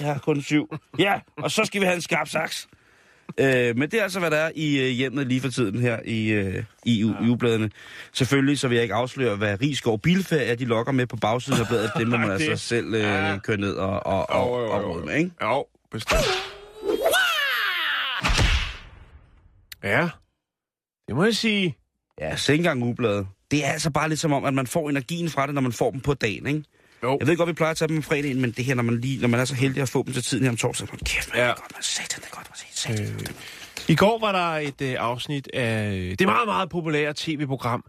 [0.00, 0.78] Jeg har kun syv.
[0.98, 2.68] Ja, og så skal vi have en skarp saks.
[3.38, 5.98] Øh, men det er altså, hvad der er i øh, hjemmet lige for tiden her
[6.04, 7.70] i, øh, i u- i ubladene.
[8.12, 11.60] Selvfølgelig, så vil jeg ikke afsløre, hvad Rigskov Bilferie er, de lokker med på bagsiden
[11.60, 11.90] af bladet.
[11.98, 13.38] Det må man Det- altså selv øh, Ja.
[13.38, 15.30] køre ned og, og, og, og jo, råde med, ikke?
[15.42, 16.20] Jo, bestemt.
[19.82, 20.08] Ja,
[21.08, 21.76] det må jeg sige.
[22.20, 23.26] Ja, så ikke engang ubladet.
[23.50, 25.72] Det er altså bare lidt som om, at man får energien fra det, når man
[25.72, 26.62] får dem på dagen, ikke?
[27.02, 27.16] Jo.
[27.20, 29.00] Jeg ved godt, vi plejer at tage dem om fredagen, men det her, når man,
[29.00, 30.98] lige, når man er så heldig at få dem til tiden her om torsdag, man
[31.04, 31.46] kæft, man, Ja.
[31.46, 31.48] ja.
[31.52, 32.56] godt, man satan, det er godt, man.
[32.90, 33.20] Øh,
[33.88, 37.84] I går var der et øh, afsnit af det meget, meget populære tv-program,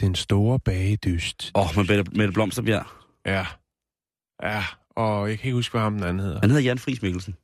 [0.00, 1.52] Den Store Bagedyst.
[1.54, 2.86] Åh, oh, med Mette, Mette Blomsterbjerg.
[3.26, 3.46] Ja.
[4.42, 4.64] Ja,
[4.96, 6.40] og jeg kan ikke huske, hvad ham den anden hedder.
[6.40, 7.36] Han hedder Jan Friis Mikkelsen.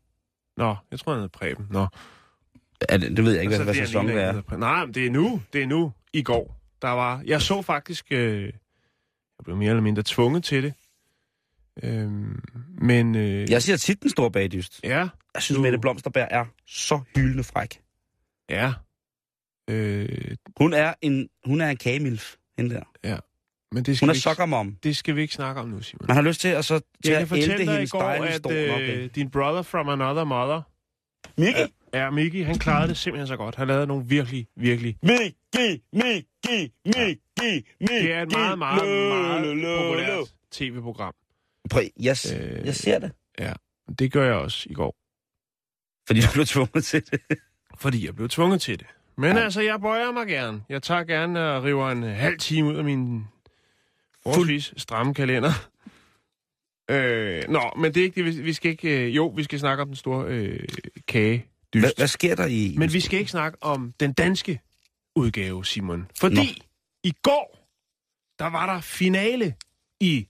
[0.57, 1.67] Nå, jeg tror, han hedder Preben.
[1.71, 1.87] Nå.
[2.89, 4.09] Er det, det ved jeg ikke, Altså, hvad, hvad det er sæson
[4.51, 4.57] er.
[4.57, 5.43] Nej, men det er nu.
[5.53, 5.93] Det er nu.
[6.13, 6.57] I går.
[6.83, 7.23] Der var...
[7.27, 8.07] Jeg så faktisk...
[8.11, 10.75] Øh, jeg blev mere eller mindre tvunget til det.
[11.83, 12.41] Øhm,
[12.81, 13.15] men...
[13.15, 14.81] Øh, Jeg siger tit den store bagdyst.
[14.85, 17.81] Ja, Jeg synes, Du- Mette Blomsterberg er så hyldende fræk.
[18.51, 18.73] ja.
[19.71, 20.09] Øh,
[20.59, 23.19] Hun er en, hun er en kagemilf, hende der.
[23.75, 24.77] men det skal, Hun er sokkermom.
[24.83, 26.05] det skal vi ikke snakke om nu, Simon.
[26.09, 29.11] Man har lyst til at så til Jeg at fortælle dig i går, at øh,
[29.15, 30.63] din brother from another mother,
[31.39, 33.55] Miki, ja, Mickey, han klarede det simpelthen så godt.
[33.57, 34.97] Han lavede nogle virkelig, virkelig...
[35.03, 37.95] Miki, Miki, Miki, Miki.
[38.03, 41.15] Det er et meget, meget, meget populært tv-program.
[41.71, 43.13] Prøv, jeg, Øh, jeg ser det.
[43.99, 44.97] Det gør jeg også i går,
[46.07, 47.21] Fordi du blev tvunget til det.
[47.79, 48.87] fordi jeg blev tvunget til det.
[49.17, 49.43] Men Ja.
[49.43, 50.63] altså, jeg bøjer mig gerne.
[50.69, 53.25] Jeg tager gerne og river en halv time ud af min
[54.23, 55.53] forholdsvis stramme kalender.
[56.91, 58.45] Øh, nå, men det er ikke det.
[58.45, 59.07] Vi, skal ikke...
[59.07, 60.69] Øh, jo, vi skal snakke om den store øh,
[61.09, 61.47] kage.
[61.73, 62.75] Hvad, hvad sker der i...
[62.79, 64.61] Men vi skal ikke snakke om den danske
[65.17, 66.07] udgave, Simon.
[66.21, 66.43] Fordi Nå.
[67.05, 67.69] i går,
[68.39, 69.55] der var der finale
[70.01, 70.29] i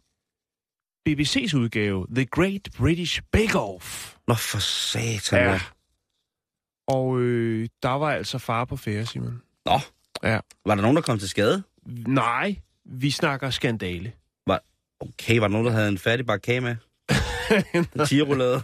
[1.09, 4.15] BBC's udgave, The Great British Bake Off.
[4.29, 5.45] Nå, for satan.
[5.45, 5.61] Ja.
[6.89, 9.43] Og øh, der var altså far på færre, Simon.
[9.67, 9.79] Nå.
[10.23, 10.39] Ja.
[10.67, 11.63] Var der nogen, der kom til skade?
[12.07, 14.13] Nej, vi snakker skandale.
[15.03, 16.77] Okay, var der nogen, der havde en færdig bakke med?
[18.09, 18.63] Tigerroulade.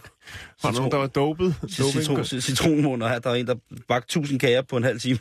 [0.63, 1.55] Var der nogen, der var dopet?
[1.71, 3.19] Citron, citronmåner her.
[3.19, 3.55] Der var en, der
[3.89, 5.19] bagte 1000 kager på en halv time.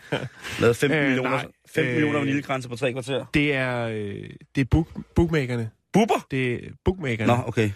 [0.60, 1.46] Lavede 15 Øh, øh, millioner, nej.
[1.66, 3.24] 15 Øh, millioner vaniljegrænser på tre kvarter.
[3.34, 5.70] Det er, øh, det er book, bookmakerne.
[5.92, 6.26] Bubber?
[6.30, 7.26] Det er bookmakerne.
[7.36, 7.70] Nå, okay.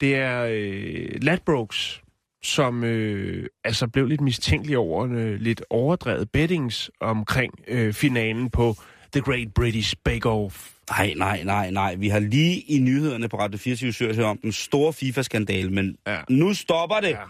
[0.00, 2.02] Det er øh, Ladbrokes,
[2.42, 8.74] som øh, altså blev lidt mistænkelig over øh, lidt overdrevet bettings omkring øh, finalen på
[9.12, 10.70] The Great British Bake Off.
[10.90, 11.94] Nej, nej, nej, nej.
[11.94, 16.20] Vi har lige i nyhederne på Radio 24 hørt om den store FIFA-skandale, men Ja.
[16.30, 17.08] nu stopper det.
[17.08, 17.24] Ja,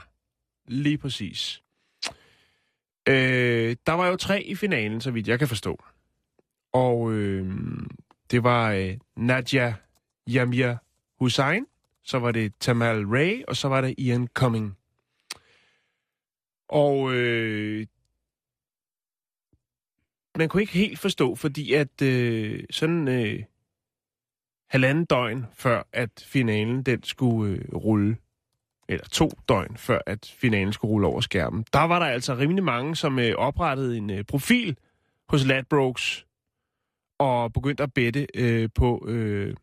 [0.68, 1.62] lige præcis.
[3.08, 5.84] Øh, der var jo tre i finalen, så vidt jeg kan forstå.
[6.72, 7.46] Og øh,
[8.30, 9.74] det var øh, Nadia
[10.28, 10.76] Yamia
[11.18, 11.66] Hussein,
[12.02, 14.76] så var det Tamal Ray, og så var det Ian Cumming.
[16.68, 17.86] Og øh,
[20.38, 23.44] man kunne ikke helt forstå, fordi at øh, sådan øh,
[24.70, 28.16] halvanden døgn før, at finalen den skulle øh, rulle,
[28.88, 32.64] eller to døgn før, at finalen skulle rulle over skærmen, der var der altså rimelig
[32.64, 34.76] mange, som øh, oprettede en øh, profil
[35.28, 36.26] hos Ladbrokes
[37.18, 39.56] og begyndte at bette øh, på, øh,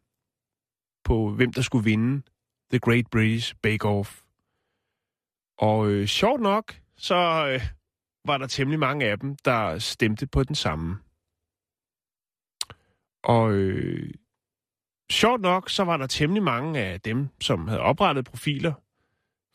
[1.03, 2.21] på, hvem der skulle vinde
[2.71, 4.21] The Great British Bake Off.
[5.57, 7.15] Og øh, sjovt nok, så
[7.53, 7.61] øh,
[8.25, 10.97] var der temmelig mange af dem, der stemte på den samme.
[13.23, 14.13] Og øh,
[15.11, 18.73] sjovt nok, så var der temmelig mange af dem, som havde oprettet profiler,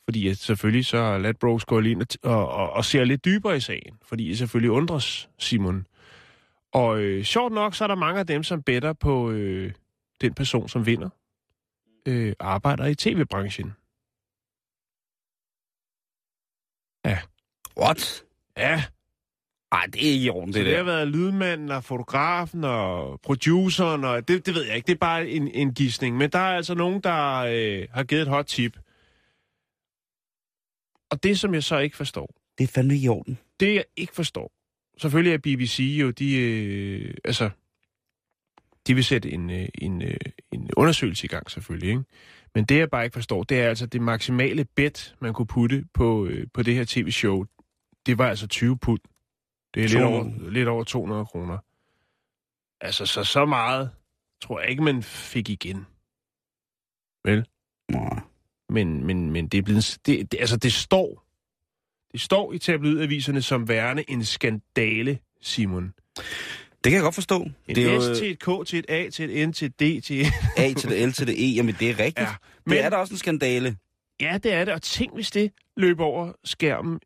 [0.04, 3.60] fordi selvfølgelig så er Ladbrokes gå ind og, og, og, og ser lidt dybere i
[3.60, 5.86] sagen, fordi jeg selvfølgelig undres, Simon.
[6.72, 9.72] Og øh, sjovt nok, så er der mange af dem, som better på øh,
[10.20, 11.08] den person, som vinder,
[12.08, 13.72] øh, arbejder i tv-branchen.
[17.76, 18.24] What?
[18.56, 18.84] Ja,
[19.72, 20.76] Nej, det er ikke i orden, det det der.
[20.76, 24.98] har været lydmanden og fotografen og produceren, og det, det ved jeg ikke, det er
[24.98, 26.16] bare en, en gissning.
[26.16, 28.76] Men der er altså nogen, der øh, har givet et hot tip.
[31.10, 32.28] Og det, som jeg så ikke forstår,
[32.58, 33.38] Det er fandme i orden.
[33.60, 34.52] det jeg ikke forstår,
[35.00, 37.50] selvfølgelig er BBC jo, de, øh, altså,
[38.86, 40.16] de vil sætte en, øh, en, øh,
[40.52, 42.04] en undersøgelse i gang selvfølgelig, ikke?
[42.54, 45.84] Men det, jeg bare ikke forstår, det er altså det maksimale bet, man kunne putte
[45.94, 47.44] på, øh, på det her tv-show.
[48.06, 49.00] Det var altså 20 pund.
[49.74, 50.22] Det er lidt 200.
[50.22, 51.58] over, lidt over 200 kroner.
[52.80, 53.90] Altså, så så meget
[54.40, 55.86] tror jeg ikke, man fik igen.
[57.24, 57.46] Vel?
[57.88, 58.20] Nej.
[58.68, 59.98] Men, men, men det er blevet...
[60.06, 61.24] Det, det, altså, det står...
[62.12, 65.92] Det står i tabloidaviserne som værende en skandale, Simon.
[66.84, 67.42] Det kan jeg godt forstå.
[67.68, 69.66] En det er jo S til et K til et A til et N til
[69.66, 70.26] et D til et...
[70.56, 71.54] A til det L til det E.
[71.54, 72.18] Jamen, det er rigtigt.
[72.28, 72.34] Ja,
[72.66, 73.76] men- det er da også en skandale.
[74.20, 74.74] Ja, det er det.
[74.74, 77.00] Og tænk, hvis det løber over skærmen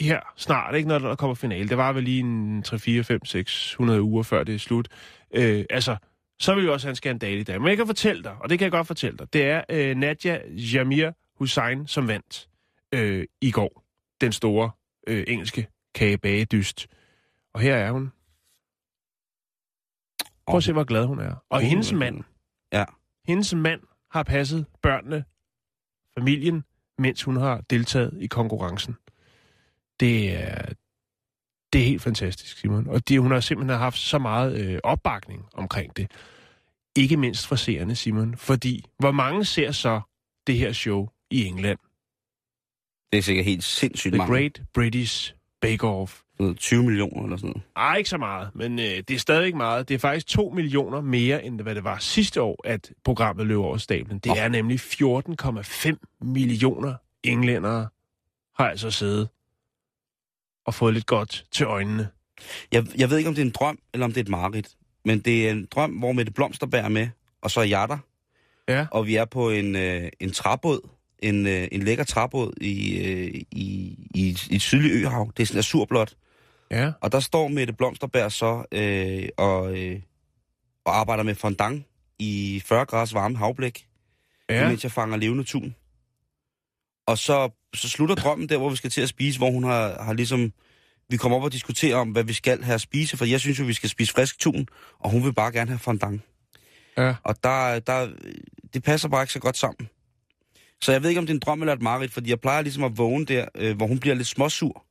[0.00, 1.68] her snart, ikke, når der kommer finale.
[1.68, 4.88] Det var vel lige en 3, 4, 5, 6, 100 uger før det er slut.
[5.34, 5.96] Øh, altså,
[6.38, 7.60] så vil vi også have en skandale i dag.
[7.60, 9.96] Men jeg kan fortælle dig, og det kan jeg godt fortælle dig, det er øh,
[9.96, 12.48] Nadia Jamir Hussein, som vandt
[12.94, 13.83] øh, i går.
[14.20, 14.70] Den store
[15.06, 16.86] øh, engelske kagebagedyst.
[17.54, 18.12] Og her er hun.
[20.46, 21.34] Prøv at se, hvor glad hun er.
[21.50, 22.24] Og Hun hendes mand,
[22.72, 22.84] Ja.
[23.26, 25.24] hendes mand har passet børnene,
[26.18, 26.64] familien,
[26.98, 28.96] mens hun har deltaget i konkurrencen.
[30.00, 30.72] Det er,
[31.72, 32.86] det er helt fantastisk, Simon.
[32.86, 36.10] Og de, hun har simpelthen haft så meget øh, opbakning omkring det.
[36.96, 38.36] Ikke mindst fra seerne, Simon.
[38.36, 40.00] Fordi, hvor mange ser så
[40.46, 41.78] det her show i England?
[43.14, 44.34] Det er sikkert helt sindssygt The mange.
[44.34, 46.12] Great British Bake Off.
[46.12, 47.62] Sådan noget 20 millioner eller sådan noget.
[47.76, 49.88] Ej, ikke så meget, men øh, det er stadig meget.
[49.88, 53.58] Det er faktisk 2 millioner mere, end hvad det var sidste år, at programmet løb
[53.58, 54.18] over stablen.
[54.18, 54.38] Det Åh.
[54.38, 57.88] er nemlig 14,5 millioner englændere
[58.58, 59.28] har altså siddet
[60.66, 62.08] og fået lidt godt til øjnene.
[62.72, 64.68] Jeg, jeg ved ikke, om det er en drøm, eller om det er et mareridt.
[65.04, 67.08] Men det er en drøm, hvor Mette Blomsterberg er med,
[67.42, 67.98] og så er jeg der.
[68.68, 68.86] Ja.
[68.90, 70.88] Og vi er på en, øh, en træbåd.
[71.28, 75.32] En, øh, en lækker træbåd i, øh, i, i, i et sydligt øhav.
[75.36, 76.16] Det er sådan azurblåt.
[76.70, 76.92] Ja.
[77.00, 80.00] Og der står Mette Blomsterberg så øh, og, øh,
[80.84, 81.86] og arbejder med fondant
[82.18, 83.86] i 40 graders varme havblik,
[84.48, 84.62] ja.
[84.62, 84.68] Ja.
[84.68, 85.74] mens jeg fanger levende tun.
[87.06, 90.02] Og så, så slutter drømmen der, hvor vi skal til at spise, hvor hun har,
[90.02, 90.52] har ligesom...
[91.08, 93.58] Vi kommer op og diskuterer om, hvad vi skal have at spise, for jeg synes
[93.58, 94.66] jo, vi skal spise frisk tun,
[94.98, 96.22] og hun vil bare gerne have fondant.
[96.96, 97.14] Ja.
[97.22, 98.08] Og der, der,
[98.74, 99.88] det passer bare ikke så godt sammen.
[100.84, 102.62] Så jeg ved ikke, om det er en drøm eller et mareridt, fordi jeg plejer
[102.62, 104.84] ligesom at vågne der, øh, hvor hun bliver lidt småsur.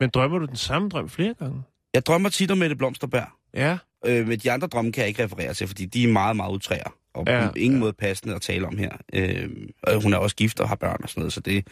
[0.00, 1.62] Men drømmer du den samme drøm flere gange?
[1.94, 3.28] Jeg drømmer tit om Mette Blomsterberg.
[3.54, 3.78] Ja.
[4.06, 6.52] Øh, men de andre drømme kan jeg ikke referere til, fordi de er meget, meget
[6.52, 6.94] utræer.
[7.14, 7.80] Og Ja, på ingen ja.
[7.80, 8.90] måde passende at tale om her.
[9.12, 9.48] Øh,
[9.82, 11.66] og hun er også gift og har børn og sådan noget, så det,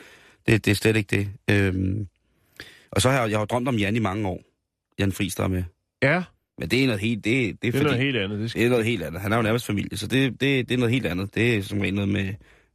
[0.46, 1.28] det, det er slet ikke det.
[1.50, 1.96] Øh,
[2.92, 4.42] og så har jeg, jeg har drømt om Jan i mange år.
[4.98, 5.64] Jan Friis, der er med.
[6.02, 6.22] Ja,
[6.58, 8.38] Men det er noget helt, det, det er, det er fordi, noget helt andet.
[8.38, 8.60] Det skal...
[8.60, 9.20] det er noget helt andet.
[9.20, 11.34] Han er jo nærmest familie, så det, det, det er noget helt andet.
[11.34, 12.34] Det er som regel noget med,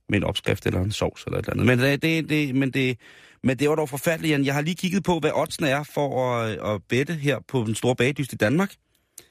[0.09, 1.65] med en opskrift eller en sovs eller et eller andet.
[1.65, 2.97] Men det, det, det, men det,
[3.43, 4.45] men det var dog forfærdeligt, Jan.
[4.45, 7.75] Jeg har lige kigget på, hvad oddsene er for at, at bette her på den
[7.75, 8.73] store bagdyst i Danmark.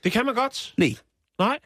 [0.05, 0.75] det kan man godt.
[0.79, 0.95] Nej.
[1.39, 1.59] Nej.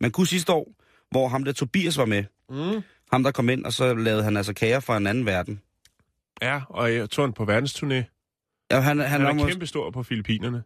[0.00, 0.72] Man kunne sidste år,
[1.10, 2.82] hvor ham der Tobias var med, Mm.
[3.12, 5.60] ham der kom ind, og så lavede han altså kager fra en anden verden.
[6.42, 7.94] Ja, og jeg tog han på verdensturné.
[8.70, 10.62] Ja, han, han, Han er mås- kæmpe stor på Filippinerne.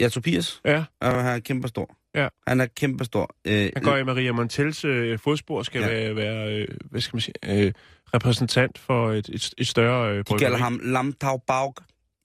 [0.00, 0.60] Ja, Tobias.
[0.64, 0.70] Ja,
[1.02, 1.96] Ja, han er kæmpe stor.
[2.14, 2.28] Ja.
[2.46, 3.34] Han er kæmpe stor.
[3.44, 5.88] Øh, han går i Maria Montels øh, fodspor, skal Ja.
[5.88, 7.72] være, være øh, hvad skal man sige, øh,
[8.14, 10.44] repræsentant for et, et, et større øh, de bryggeri.
[10.44, 11.74] kalder ham Lam Tau Baug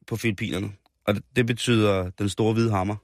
[0.08, 0.72] på Filippinerne.
[1.08, 2.96] Og det, det betyder den store hvide hammer.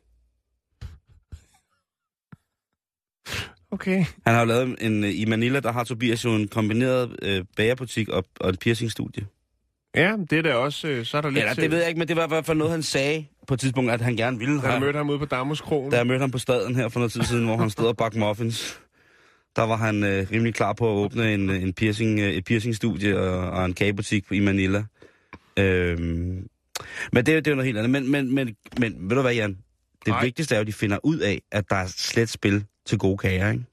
[3.71, 4.05] Okay.
[4.25, 7.45] Han har jo lavet en, øh, i Manila, der har Tobias jo en kombineret øh,
[7.57, 9.27] bagerbutik og, og en piercingstudie.
[9.95, 11.87] Ja, det er da også, øh, så er der lidt Eller til- det ved jeg
[11.87, 14.15] ikke, men det var i hvert fald noget, han sagde på et tidspunkt, at han
[14.15, 15.91] gerne ville Da jeg mødte ham ude på Damuskrogen.
[15.91, 17.97] Da jeg mødte ham på staden her for noget tid siden, hvor han stod og
[17.97, 18.79] bagte muffins,
[19.55, 23.19] der var han øh, rimelig klar på at åbne en, en piercing, øh, et piercingstudie
[23.19, 24.83] og, og en kagebutik i Manila.
[25.59, 26.47] Øhm,
[27.11, 27.89] men det, er det er jo noget helt andet.
[27.89, 29.57] Men, men, men, men ved du hvad, Jan?
[30.05, 30.23] Det Nej.
[30.23, 33.17] vigtigste er jo, at de finder ud af, at der er slet spil til gode
[33.17, 33.63] kager, ikke?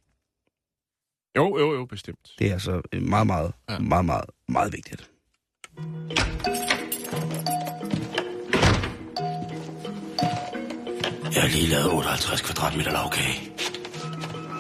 [1.37, 2.31] Jo, jo, jo, bestemt.
[2.39, 3.73] Det er altså meget, meget, Ja.
[3.75, 3.79] ja.
[3.81, 5.10] meget, meget, meget vigtigt.
[11.35, 13.53] Jeg har lige lavet 58 kvadratmeter lavkage.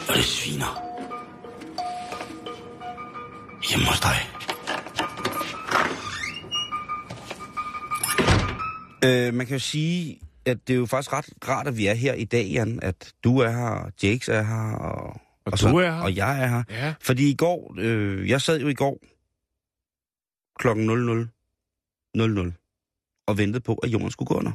[0.08, 0.72] Og det sviner.
[3.70, 4.18] Hjemme hos dig.
[9.04, 11.94] Øh, man kan jo sige, at det er jo faktisk ret rart, at vi er
[11.94, 12.78] her i dag, Jan.
[12.82, 16.00] At du er her, og Jakes er her, og, Og så, du er her.
[16.00, 16.62] Og jeg er her.
[16.70, 16.94] Ja.
[17.00, 18.98] Fordi i går, øh, jeg sad jo i går
[20.60, 20.90] klokken
[22.16, 22.52] 00.00
[23.26, 24.52] og ventede på, at jorden skulle gå under.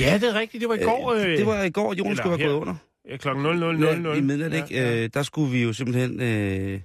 [0.00, 0.60] ja, det er rigtigt.
[0.60, 1.12] Det var i går.
[1.14, 2.48] Øh, det var i går, jorden skulle have her.
[2.52, 2.74] gået under.
[3.08, 4.08] ja, klokken 00.00.
[4.08, 4.66] Ja, I midnat, ikke?
[4.70, 4.96] Ja.
[5.04, 6.80] Øh, der skulle vi jo simpelthen øh,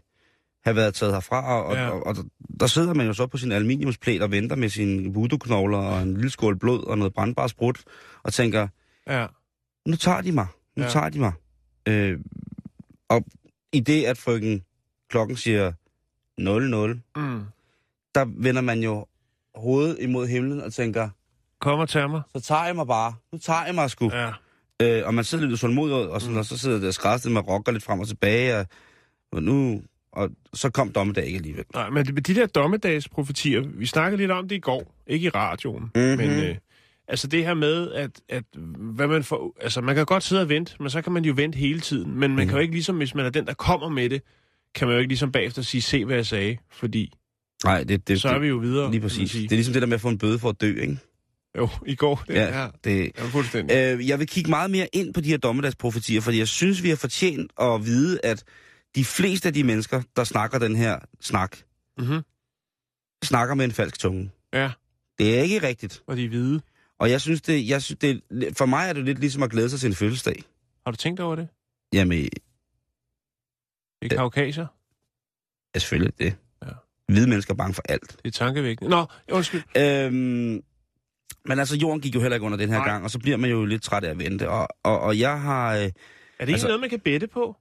[0.66, 1.90] have været taget herfra, og, Ja.
[1.90, 2.26] og, og, og
[2.60, 6.14] der sidder man jo så på sin aluminiumsplæt og venter med sine voodoo-knogler og en
[6.14, 7.82] lille skål blod og noget brandbar sprut,
[8.24, 8.68] og tænker,
[9.08, 9.28] Ja.
[9.88, 10.90] nu tager de mig, nu ja.
[10.90, 11.32] tager de mig.
[11.88, 12.20] Øh,
[13.10, 13.26] og
[13.74, 14.64] i det, at frøken
[15.10, 15.72] klokken siger
[16.38, 17.42] 00, Mm.
[18.16, 19.06] Der vender man jo
[19.56, 21.10] hovedet imod himlen og tænker,
[21.62, 22.22] Kom og tag mig.
[22.36, 23.14] så tager jeg mig bare.
[23.32, 24.12] Nu tager jeg mig sgu.
[24.14, 24.30] Ja.
[24.82, 26.40] Øh, og man sidder lidt utålmodig, og, sådan, mm.
[26.40, 28.66] og så sidder der skræstet med rocker lidt frem og tilbage, og,
[29.32, 29.82] og nu...
[30.12, 31.66] Og så kom dommedag ikke alligevel.
[31.74, 35.30] Nej, men de, de der dommedagsprofetier, vi snakkede lidt om det i går, ikke i
[35.30, 36.18] radioen, Mhm.
[36.18, 36.56] men øh,
[37.08, 38.44] altså det her med, at, at
[38.78, 41.34] hvad man får, altså man kan godt sidde og vente, men så kan man jo
[41.38, 42.48] vente hele tiden, men man Mhm.
[42.48, 44.22] kan jo ikke ligesom, hvis man er den, der kommer med det,
[44.76, 47.14] kan man jo ikke ligesom bagefter sige, se hvad jeg sagde, fordi
[47.64, 48.92] Nej, det, det, så er vi jo videre.
[48.92, 49.32] Lige præcis.
[49.32, 50.98] Det er ligesom det der med at få en bøde for at dø, ikke?
[51.58, 52.24] Jo, i går.
[52.28, 53.76] Det, Ja, det, ja, fuldstændig.
[53.76, 56.90] øh, jeg vil kigge meget mere ind på de her dommedagsprofetier, fordi jeg synes, vi
[56.90, 58.44] har fortjent at vide, at
[58.96, 61.58] de fleste af de mennesker, der snakker den her snak,
[61.98, 62.22] Mhm.
[63.24, 64.32] snakker med en falsk tunge.
[64.54, 64.72] Ja,
[65.20, 66.04] Det er ikke rigtigt.
[66.08, 66.62] og de er hvide.
[67.00, 68.22] Og jeg synes, det, jeg synes det,
[68.58, 70.44] for mig er det lidt ligesom at glæde sig til en fødselsdag.
[70.86, 71.48] Har du tænkt over det?
[71.94, 72.30] Jamen, Det
[74.02, 74.16] er Ja.
[74.16, 74.66] kaukasier.
[75.76, 76.36] ja, selvfølgelig det.
[77.12, 78.10] Hvide mennesker er bange for alt.
[78.12, 78.90] Det er tankevækkende.
[78.92, 79.62] Nå, undskyld.
[79.78, 80.62] Øhm,
[81.46, 82.88] men altså, jorden gik jo heller ikke under den her Nej.
[82.88, 84.50] gang, og så bliver man jo lidt træt af at vente.
[84.50, 85.74] Og, og, og jeg har...
[85.76, 85.92] Øh, Er det
[86.42, 87.56] ikke Altså- noget, man kan bette på?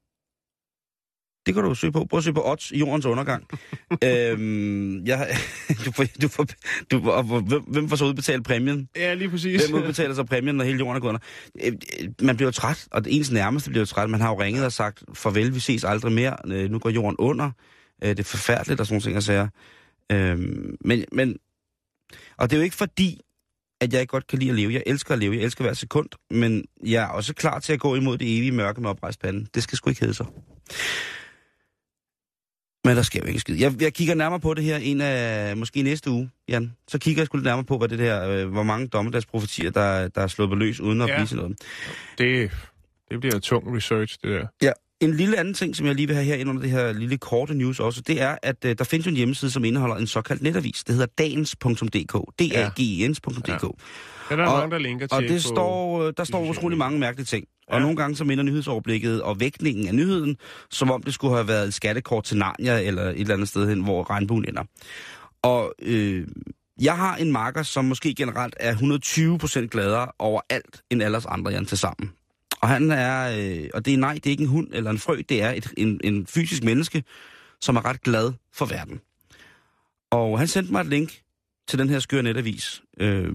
[1.46, 2.04] det kan du søge på.
[2.10, 3.46] Prøv at søge på odds, jordens undergang.
[4.04, 5.36] øhm, jeg,
[5.86, 6.46] du får, du får,
[6.90, 8.88] du, og, hvem, hvem får så udbetalt præmien?
[8.96, 9.64] Ja, lige præcis.
[9.70, 11.20] Hvem udbetaler så præmien, når hele jorden er gået under?
[11.64, 14.10] Øh, øh, Man bliver jo træt, og ens nærmeste bliver jo træt.
[14.10, 16.36] Man har jo ringet og sagt, farvel, vi ses aldrig mere.
[16.46, 17.50] Øh, Nu går jorden under.
[18.02, 19.48] Øh, Det er forfærdeligt, og sådan nogle ting, jeg siger.
[20.12, 21.36] Øhm, men, men,
[22.36, 23.20] og det er jo ikke fordi,
[23.80, 24.72] at jeg ikke godt kan lide at leve.
[24.72, 25.36] Jeg elsker at leve.
[25.36, 26.08] Jeg elsker hver sekund.
[26.30, 29.46] Men jeg er også klar til at gå imod det evige mørke med oprejst pande.
[29.54, 30.26] Det skal sgu ikke hedde sig.
[32.84, 33.56] Men der sker jo ikke skid.
[33.60, 36.72] Jeg, jeg kigger nærmere på det her en af, måske næste uge, Jan.
[36.88, 40.08] Så kigger jeg sgu lidt nærmere på, hvad det der, øh, hvor mange dommedagsprofetier, der,
[40.08, 41.14] der er sluppet løs, uden at ja.
[41.16, 41.58] blive sådan noget.
[42.18, 42.50] Det,
[43.10, 44.46] det bliver tung research, det der.
[44.62, 44.72] Ja.
[45.02, 47.18] En lille anden ting, som jeg lige vil have her ind under det her lille
[47.18, 50.42] korte news også, det er, at øh, der findes en hjemmeside, som indeholder en såkaldt
[50.42, 50.84] netavis.
[50.84, 52.12] Det hedder dagens.dk.
[52.38, 53.48] d a g e n .dk.
[53.48, 53.54] Ja.
[53.54, 53.60] Det
[54.30, 56.98] er der Og- mange, der linker til Og det står, øh, der står utrolig mange
[56.98, 57.44] mærkelige ting.
[57.68, 57.82] Og Ja.
[57.82, 60.36] nogle gange så minder nyhedsoverblikket og vægtningen af nyheden,
[60.70, 63.68] som om det skulle have været et skattekort til Narnia eller et eller andet sted
[63.68, 64.62] hen, hvor regnbuen ender.
[65.42, 66.26] Og øh,
[66.80, 71.50] jeg har en marker, som måske generelt er 120% gladere over alt end alle andre,
[71.52, 72.10] Jan, til sammen.
[72.62, 74.98] Og han er, øh, og det er nej, det er ikke en hund eller en
[74.98, 77.04] frø, det er et, en, en fysisk menneske,
[77.60, 79.00] som er ret glad for verden.
[80.10, 81.20] Og han sendte mig et link
[81.68, 82.82] til den her skøre netavis.
[83.00, 83.32] Øh,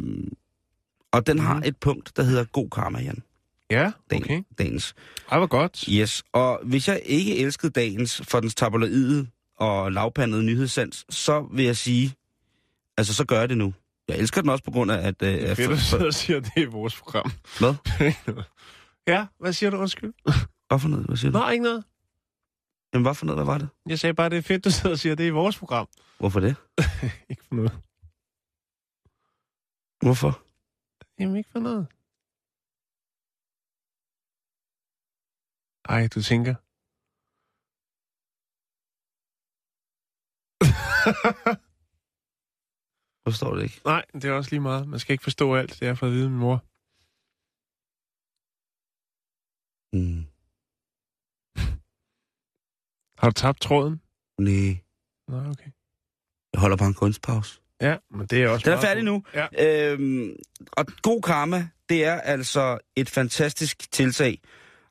[1.11, 1.63] og den har Mhm.
[1.65, 3.23] et punkt, der hedder god karma, Jan.
[3.71, 4.41] Ja, Dagen, okay.
[4.57, 4.95] Dagens.
[5.31, 5.85] Ej, hvor godt.
[5.89, 11.65] Yes, og hvis jeg ikke elskede dagens for dens tabloide og lavpandede nyhedssans, så vil
[11.65, 12.13] jeg sige,
[12.97, 13.73] altså så gør jeg det nu.
[14.07, 15.15] Jeg elsker den også på grund af, at...
[15.21, 16.67] Øh, Det er at fedt, for, at du sidder for, og siger, at det er
[16.67, 17.31] vores program.
[17.59, 17.73] hvad?
[19.07, 20.13] ja, hvad siger du, undskyld?
[20.67, 21.05] Hvad for noget?
[21.05, 21.37] Hvad siger du?
[21.37, 21.83] Nå, ikke noget.
[22.93, 23.37] Jamen, hvad for noget?
[23.37, 23.69] Hvad var det?
[23.85, 25.87] Jeg sagde bare, det er fedt, du sidder og siger, det er vores program.
[26.19, 26.55] Hvorfor det?
[27.29, 27.71] Ikke for noget.
[30.01, 30.43] Hvorfor?
[31.19, 31.87] Jamen, ikke for noget.
[35.89, 36.55] Ej, du tænker.
[43.27, 43.81] Forstår det ikke.
[43.85, 44.87] Nej, det er også lige meget.
[44.87, 45.79] Man skal ikke forstå alt.
[45.79, 46.63] Det er for at vide min mor.
[49.93, 50.25] Mm.
[53.19, 54.01] Har du tabt tråden?
[54.39, 54.77] Nej,
[55.29, 55.71] Nej, okay.
[56.53, 57.61] jeg holder bare en kunstpause.
[57.81, 59.23] Ja, men det er også Den er færdig nu.
[59.33, 59.47] Ja.
[59.91, 60.35] Øhm,
[60.71, 64.41] og god karma, det er altså et fantastisk tiltag.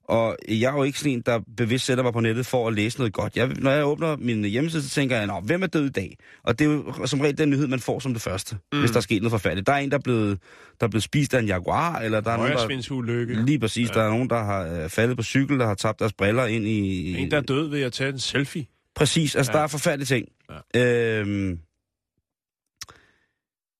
[0.08, 2.74] Og jeg er jo ikke sådan en, der bevidst sætter mig på nettet for at
[2.74, 3.36] læse noget godt.
[3.36, 6.16] Jeg, når jeg åbner min hjemmeside, så tænker jeg, Nå, hvem er død i dag?
[6.44, 8.78] Og det er jo som regel den nyhed, man får som det første, mm.
[8.78, 9.66] hvis der er sket noget forfærdeligt.
[9.66, 10.38] Der er en, der er blevet,
[10.80, 13.42] der er blevet spist af en jaguar, eller der er nogen, der...
[13.44, 13.88] Lige præcis.
[13.88, 13.94] Ja.
[13.94, 16.64] Der er nogen, der har øh, faldet på cykel, der har tabt deres briller ind
[16.66, 17.14] i...
[17.18, 18.66] En, der er død ved at tage en selfie.
[18.94, 19.36] Præcis.
[19.36, 19.56] Altså, Ja.
[19.56, 19.58] ja.
[19.58, 20.28] der er forfærdelige ting.
[20.74, 21.20] Ja.
[21.20, 21.58] Øhm,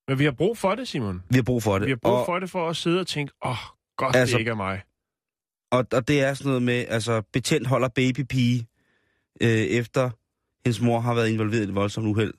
[0.09, 1.23] Men vi har brug for det, Simon.
[1.31, 1.87] vi har brug for det.
[1.87, 3.57] Vi har brug og, for det for at sidde og tænke, åh, oh,
[3.97, 4.83] godt Altså- det ikke er mig.
[5.79, 8.67] Og, og det er sådan noget med, altså, betjent holder babypige,
[9.41, 10.11] øh, efter
[10.65, 12.35] hendes mor har været involveret i et voldsomt uheld.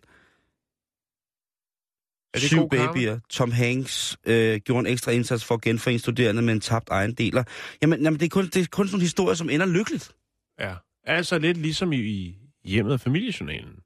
[2.34, 2.92] Er det Syv god karma?
[2.92, 3.20] babyer.
[3.30, 7.44] Tom Hanks øh, gjorde en ekstra indsats for at genforene studerende med en tabt ejendeler.
[7.82, 10.12] Jamen, jamen det, er kun, det er kun sådan nogle historier, som ender lykkeligt.
[10.60, 10.76] Ja.
[11.04, 13.80] Altså lidt ligesom i, i hjemmet af familiejournalen.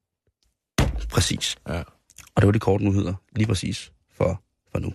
[1.10, 1.56] Præcis.
[1.68, 1.82] Ja.
[2.34, 4.42] Og det var de korte nyheder, lige præcis, for,
[4.72, 4.92] for nu.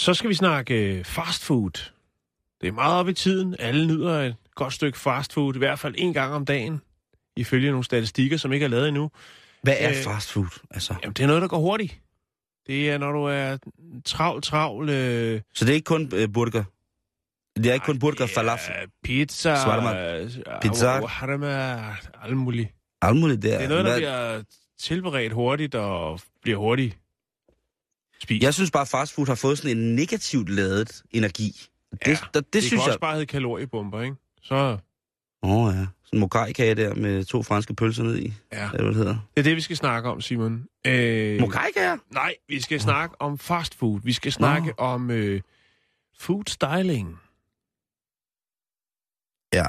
[0.00, 1.70] Så skal vi snakke øh, fast food.
[2.60, 3.56] Det er meget op i tiden.
[3.58, 6.80] Alle nyder et godt stykke fast food, i hvert fald en gang om dagen,
[7.36, 9.10] ifølge nogle statistikker, som ikke er lavet endnu.
[9.62, 10.46] Hvad er Øh, fast food?
[10.70, 12.00] Altså, Jamen, det er noget, der går hurtigt.
[12.66, 13.56] Det er, når du er
[14.04, 14.88] travl, travl...
[14.88, 16.64] Øh, så det er ikke kun øh, burger?
[17.56, 18.74] Det er ikke kun burger, falafel?
[18.80, 20.18] Ja, pizza, Shawarma.
[20.18, 20.30] øh,
[20.62, 21.06] Pizza.
[21.06, 21.80] Harama,
[22.22, 22.68] alt muligt.
[23.02, 23.56] Alt muligt der.
[23.56, 24.42] Det er noget, der bliver
[24.78, 26.99] tilberedt hurtigt og bliver hurtigt
[28.22, 28.42] spist.
[28.42, 31.66] Jeg synes bare, at fast food har fået sådan en negativt ladet energi.
[31.92, 32.86] Det, Ja, det, det, det synes kan jeg...
[32.88, 34.16] også bare hedde kaloriebomber, ikke?
[34.42, 34.78] Så
[35.42, 35.86] Åh oh, ja.
[36.04, 38.32] Sådan en mokai-kage der med to franske pølser ned i.
[38.52, 38.68] ja.
[38.70, 39.16] Hvad det hedder?
[39.36, 40.66] Det er det, vi skal snakke om, Simon.
[40.86, 41.96] Øh, Mokai-kager?
[42.10, 44.00] nej, vi skal snakke om fast food.
[44.04, 44.84] Vi skal snakke Nå.
[44.84, 45.40] om øh,
[46.18, 47.18] food styling.
[49.52, 49.66] Ja.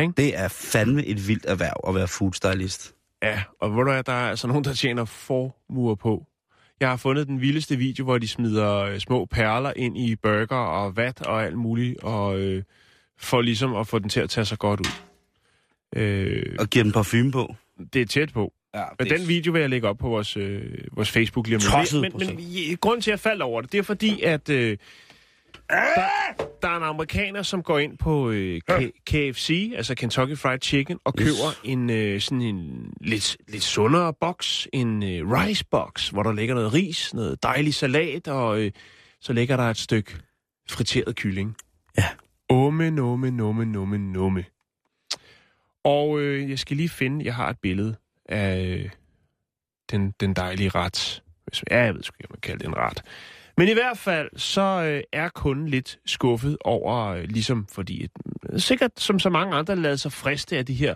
[0.00, 0.12] Ikke?
[0.16, 2.94] Det er fandme et vildt erhverv at være foodstylist.
[3.22, 6.26] Ja, og hvor du er, der er altså nogen, der tjener formuer på.
[6.80, 10.56] Jeg har fundet den vildeste video, hvor de smider øh, små perler ind i burger
[10.56, 12.62] og vat og alt muligt, og øh,
[13.18, 14.90] for ligesom at få den til at tage sig godt ud.
[15.96, 17.54] Øh, Og giver den parfume på.
[17.92, 18.52] det er tæt på.
[18.74, 20.62] Ja, Men den video vil jeg lægge op på vores, øh,
[20.92, 21.92] vores Facebook lige om lidt.
[22.02, 24.76] Men, men, men grunden til, at jeg faldt over det, det er fordi, at øh,
[25.70, 30.58] der, der er en amerikaner, som går ind på øh, K- KFC, altså Kentucky Fried
[30.62, 31.24] Chicken, og Yes.
[31.26, 36.32] køber en øh, sådan en lidt, lidt sundere boks, en øh, rice box, hvor der
[36.32, 38.72] ligger noget ris, noget dejlig salat, og øh,
[39.20, 40.12] så ligger der et stykke
[40.70, 41.56] friteret kylling.
[41.98, 42.04] Ja.
[42.48, 44.44] Omme, numme, numme, numme, numme.
[45.84, 47.96] Og øh, jeg skal lige finde, jeg har et billede
[48.28, 48.90] af øh,
[49.90, 51.22] den, den dejlige ret.
[51.46, 53.02] Hvis, ja, jeg ved sgu ikke, om man kalder det en ret.
[53.56, 58.10] Men i hvert fald, så øh, er kunden lidt skuffet over, øh, ligesom fordi, at,
[58.52, 60.94] øh, sikkert som så mange andre, lader sig friste af de her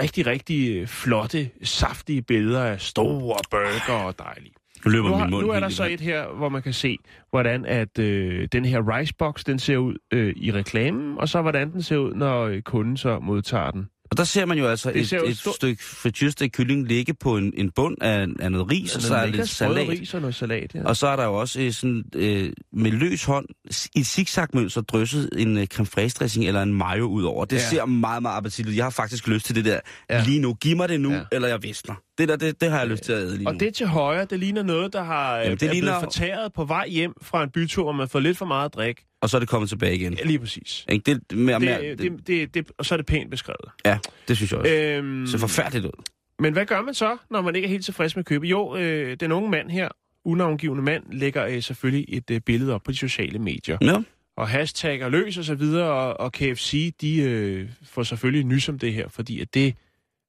[0.00, 4.52] rigtig, rigtig øh, flotte, saftige billeder af store burger og dejlige.
[4.84, 6.72] Nu løber Nu, min har, mund nu er der så et her, hvor man kan
[6.72, 6.96] se,
[7.30, 11.72] hvordan at øh, den her ricebox, den ser ud øh, i reklamen, og så hvordan
[11.72, 13.88] den ser ud, når øh, kunden så modtager den.
[14.10, 17.36] Og der ser man jo altså et, jo et stort- stykke frityrestegt kylling ligge på
[17.36, 19.88] en, en bund af, af noget ris, og så er lidt salat.
[19.88, 20.84] ris og noget salat, ja.
[20.84, 23.46] Og så er der jo også øh, sådan, øh, med løs hånd,
[23.94, 27.44] i et zigzagmønster drysset en øh, creme fraiche dressing eller en mayo ud over.
[27.44, 27.62] Det Ja.
[27.62, 27.68] ja.
[27.68, 28.76] ser meget, meget appetitligt.
[28.76, 29.80] Jeg har faktisk lyst til det der
[30.10, 30.16] Ja.
[30.18, 30.24] ja.
[30.24, 30.54] lige nu.
[30.54, 31.16] Giv mig det nu, Ja.
[31.16, 31.22] ja.
[31.32, 31.94] eller jeg visner.
[32.20, 33.58] Det der, det, det har jeg lyst til at æde lige Og nu.
[33.58, 36.52] det til højre, det ligner noget, der har Jamen, det det er ligner- blevet fortæret
[36.52, 39.00] på vej hjem fra en bytur, hvor man får lidt for meget drik.
[39.22, 40.12] Og så er det kommet tilbage igen.
[40.14, 40.84] Ja, lige præcis.
[40.88, 41.20] Ikke?
[41.30, 43.70] Det, mere, mere, Det, det, det, det, det, og så er det pænt beskrevet.
[43.84, 43.98] ja,
[44.28, 44.72] det synes jeg også.
[44.74, 46.02] Øh, Øhm, så forfærdeligt ud.
[46.38, 48.48] men hvad gør man så, når man ikke er helt tilfreds med købet?
[48.50, 49.88] Jo, øh, den unge mand her,
[50.24, 53.78] unavngivende mand, lægger øh, selvfølgelig et øh, billede op på de sociale medier.
[53.82, 53.96] Ja.
[54.36, 58.78] Og hashtagger løs og så videre, og, og KFC, de øh, får selvfølgelig nys om
[58.78, 59.74] det her, fordi at det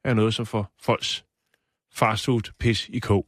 [0.06, 1.24] er noget, som får folks
[1.94, 3.28] fastfood pis i kog.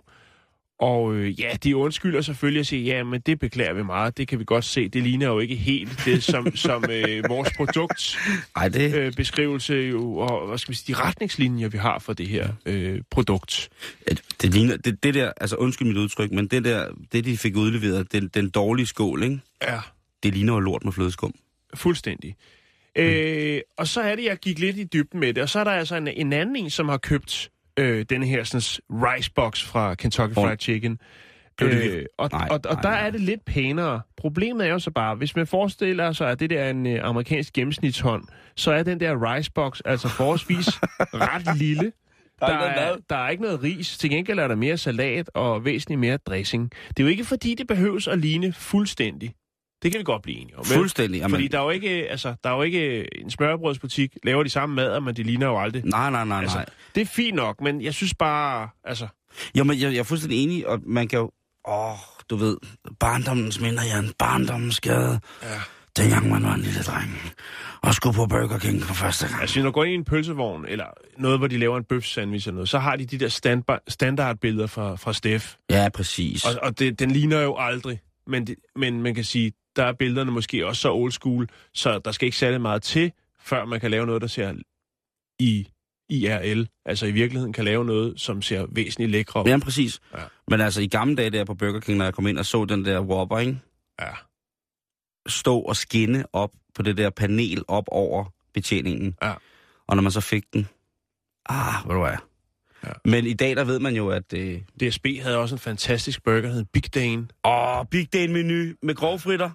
[0.80, 4.28] Og øh, ja, de undskylder selvfølgelig og siger, ja, men det beklager vi meget, det
[4.28, 8.18] kan vi godt se, det ligner jo ikke helt det, som, som øh, vores produkt
[8.56, 12.14] Ej, det, øh, beskrivelse jo, og hvad skal vi sige, de retningslinjer, vi har for
[12.14, 13.70] det her øh, produkt.
[14.10, 17.38] det, det ligner, det, det der, altså undskyld mit udtryk, men det der, det de
[17.38, 19.40] fik udleveret, den, den dårlige skål, ikke?
[19.62, 19.80] Ja,
[20.24, 21.34] Det ligner jo lort med flødeskum.
[21.76, 22.36] fuldstændig.
[22.96, 25.64] Øh, og så er det, jeg gik lidt i dybden med det, og så er
[25.64, 27.50] der altså en, en anden en, som har købt
[27.80, 31.00] øh, den her sådan, rice box fra Kentucky Fried Chicken.
[31.58, 33.08] Blev det Øh, og, Nej, og, og nej, der nej.
[33.08, 34.02] er det lidt pænere.
[34.18, 37.00] Problemet er jo så bare, hvis man forestiller sig, at det der er en øh,
[37.04, 38.24] amerikansk gennemsnitshånd,
[38.56, 40.68] så er den der ricebox altså forholdsvis
[41.14, 41.92] ret lille.
[42.40, 43.98] Der Der er ikke noget er, der er ikke noget ris.
[43.98, 46.72] Til gengæld er der mere salat og væsentligt mere dressing.
[46.90, 49.34] Det er jo ikke fordi, det behøves at ligne fuldstændig.
[49.84, 50.66] Det kan vi godt blive enige om.
[50.66, 51.18] Fuldstændig.
[51.20, 54.50] Jamen, Fordi der er jo ikke, altså, der er jo ikke en smørbrødsbutik, laver de
[54.50, 55.84] samme mad, men de ligner jo aldrig.
[55.86, 56.66] Nej, nej, nej, Altså, nej.
[56.96, 59.08] det er fint nok, men jeg synes bare, altså,
[59.56, 61.32] Jamen, jeg, jeg er fuldstændig enig, og man kan jo...
[61.68, 61.98] Åh,
[62.30, 62.58] du ved,
[63.00, 64.14] barndommens minder, Jan.
[64.20, 65.20] Barndommens skade.
[65.44, 65.48] Ja.
[65.98, 67.32] Dengang man var en lille dreng.
[67.82, 69.42] Og skulle på Burger King for første gang.
[69.42, 70.86] altså når du går ind i en pølsevogn, eller
[71.18, 73.80] noget, hvor de laver en bøf sandwich eller noget, så har de de der standard,
[73.88, 75.56] standardbilleder fra, fra Steff.
[75.70, 76.46] Ja, præcis.
[76.46, 78.00] Og, og det, den ligner jo aldrig.
[78.28, 82.00] Men, det, men man kan sige, der er billederne måske også så old school, så
[82.00, 84.54] der skal ikke særlig meget til, før man kan lave noget, der ser
[85.40, 85.68] i
[86.10, 86.68] IRL.
[86.86, 89.46] Altså i virkeligheden kan lave noget, som ser væsentligt lækre ud.
[89.46, 90.00] Ja, præcis.
[90.14, 90.24] Ja.
[90.48, 92.66] Men altså, i gamle dage der på Burger King, når jeg kom ind og så
[92.66, 93.60] den der Whopper, ikke?
[94.02, 94.12] Ja.
[95.28, 99.16] Stå og skinne op på det der panel op over betjeningen.
[99.24, 99.34] Ja.
[99.88, 100.68] Og når man så fik den...
[101.46, 102.18] Ah, hvad du er.
[102.88, 102.92] Ja.
[103.06, 104.34] Men i dag, der ved man jo, at...
[104.34, 107.28] Øh, DSB havde også en fantastisk burger, der hed Big Dane.
[107.44, 109.50] Åh, Big Dan menu med grovfritter.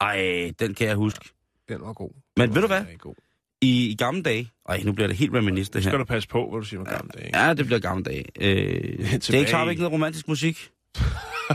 [0.00, 1.30] Ej, den kan jeg huske.
[1.68, 2.10] Den var god.
[2.36, 2.84] Men Den ved du hvad?
[2.98, 3.14] God.
[3.62, 4.50] I, i gamle dage...
[4.68, 5.98] Ej, nu bliver det helt reminiscent det Skal her.
[5.98, 7.26] du passe på, hvad du siger med gamle dage.
[7.26, 7.38] ikke?
[7.38, 8.24] Ja, det bliver gamle dage.
[8.40, 10.70] Øh, det er ikke ikke noget romantisk musik.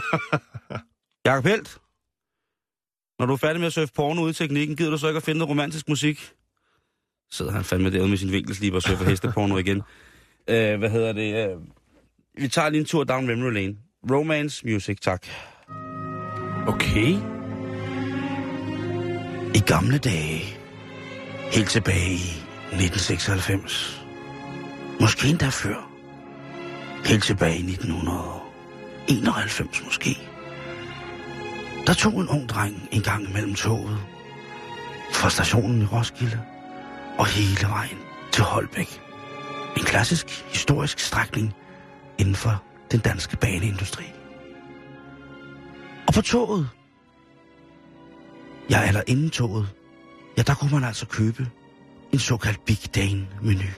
[1.25, 1.77] Jakob Helt,
[3.19, 5.17] når du er færdig med at surfe porno ude i teknikken, gider du så ikke
[5.17, 6.19] at finde noget romantisk musik?
[7.29, 9.81] Så sidder han fandme derude med sin vinkelsliber og surfer hesteporno igen.
[10.47, 11.49] Øh, hvad hedder det?
[11.49, 11.57] Øh,
[12.37, 13.75] vi tager lige en tur down memory lane.
[14.11, 15.25] Romance music, tak.
[16.67, 17.17] Okay.
[19.55, 20.41] I gamle dage,
[21.51, 22.31] helt tilbage i
[22.71, 24.05] 1996,
[25.01, 25.91] måske endda før,
[27.05, 30.17] helt tilbage i 1991 måske,
[31.87, 33.99] der tog en ung dreng en gang mellem toget
[35.13, 36.41] fra stationen i Roskilde
[37.17, 37.97] og hele vejen
[38.31, 39.04] til Holbæk.
[39.78, 41.53] En klassisk historisk strækning
[42.17, 44.03] inden for den danske baneindustri.
[46.07, 46.69] Og på toget,
[48.69, 49.69] ja, eller inden toget,
[50.38, 51.47] ja, der kunne man altså købe
[52.11, 53.69] en såkaldt Big Dane-menu.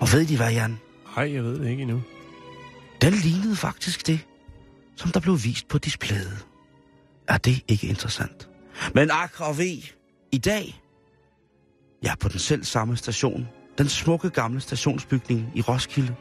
[0.00, 0.78] Og ved de hvad, Jan?
[1.16, 2.02] Nej, jeg ved det ikke endnu.
[3.00, 4.20] Den lignede faktisk det,
[4.96, 6.46] som der blev vist på displayet.
[7.28, 8.48] Er det ikke interessant?
[8.94, 9.82] Men ak og ved,
[10.32, 10.82] i dag,
[12.02, 13.48] ja, på den selv samme station,
[13.78, 16.14] den smukke gamle stationsbygning i Roskilde,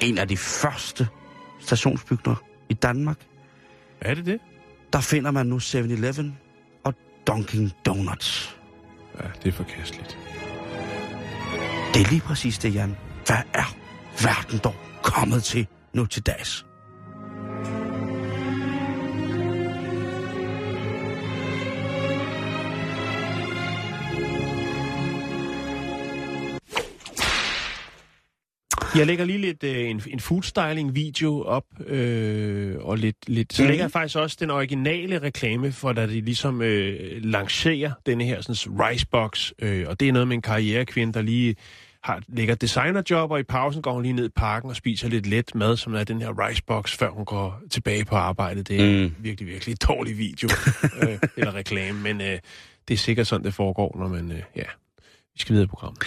[0.00, 1.08] en af de første
[1.60, 3.16] stationsbygninger i Danmark,
[4.00, 4.38] Er det det?
[4.92, 6.38] der finder man nu 7-Eleven
[6.84, 6.94] og
[7.30, 8.56] Dunkin' Donuts.
[9.20, 10.18] Ja, det er forkasteligt.
[11.94, 12.96] Det er lige præcis det, Jan.
[13.26, 13.76] Hvad er
[14.22, 16.66] verden dog kommet til nu til dags?
[28.96, 33.68] Jeg lægger lige lidt øh, en, en foodstyling-video op, øh, og lidt, lidt, så Mhm.
[33.68, 38.40] lægger jeg faktisk også den originale reklame, for da de ligesom øh, lancerer denne her
[38.40, 41.56] sådan, ricebox, øh, og det er noget med en karrierekvinde, der lige
[42.02, 45.26] har, lægger designerjob, og i pausen går hun lige ned i parken og spiser lidt
[45.26, 48.68] let mad, som er den her ricebox, før hun går tilbage på arbejdet.
[48.68, 49.14] Det er Mm.
[49.18, 50.48] virkelig, virkelig et dårlig video,
[51.02, 52.38] øh, eller reklame, men øh,
[52.88, 54.62] det er sikkert sådan, det foregår, når man, øh, ja,
[55.34, 56.02] vi skal videre i programmet.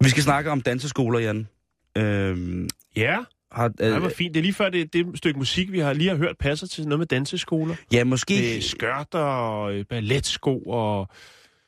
[0.00, 1.48] Vi skal snakke om danseskoler, Jan.
[1.96, 3.18] Øhm, Ja,
[3.52, 4.34] har, det øh, var fint.
[4.34, 6.84] Det er lige før det, det stykke musik, vi har lige har hørt, passer til
[6.88, 7.74] noget med danseskoler.
[7.92, 8.34] ja, måske...
[8.34, 11.08] Med skørter og øh, balletsko og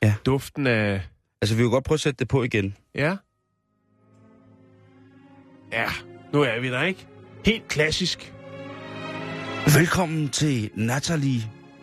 [0.02, 0.06] Ja.
[0.08, 0.14] ja.
[0.26, 1.02] duften af...
[1.42, 2.76] Altså, vi vil godt prøve at sætte det på igen.
[2.94, 3.16] Ja.
[5.72, 5.86] Ja,
[6.32, 7.06] nu er vi der, ikke?
[7.44, 8.32] Helt klassisk.
[9.78, 11.40] Velkommen til Natalie,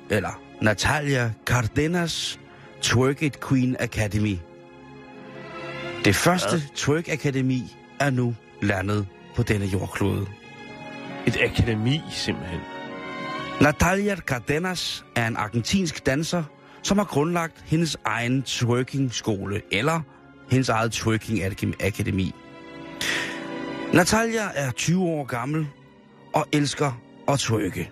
[0.10, 2.40] eller Natalia Cardenas
[2.82, 4.36] Twerk It Queen Academy.
[6.06, 7.62] Det første Twerk Akademi
[8.04, 10.26] er nu landet på denne jordklode.
[11.28, 12.60] Et akademi, simpelthen.
[13.62, 16.44] Natalia Cardenas er en argentinsk danser,
[16.84, 20.02] som har grundlagt hendes egen twerking-skole, eller
[20.50, 22.36] hendes eget twerking-akademi.
[23.94, 25.68] Natalia er 20 år gammel
[26.34, 27.92] og elsker at twerke.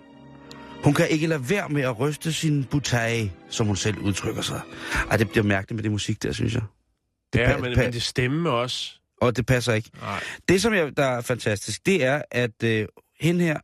[0.84, 4.62] Hun kan ikke lade være med at ryste sin butage, som hun selv udtrykker sig.
[5.10, 6.62] Ej, det bliver mærkeligt med det musik der, synes jeg.
[7.34, 9.01] Det ja, pa- men, men det stemme også.
[9.22, 9.90] Og det passer ikke.
[10.02, 10.24] Nej.
[10.50, 12.88] Det, som jeg, der er fantastisk, det er, at øh,
[13.20, 13.60] hende her,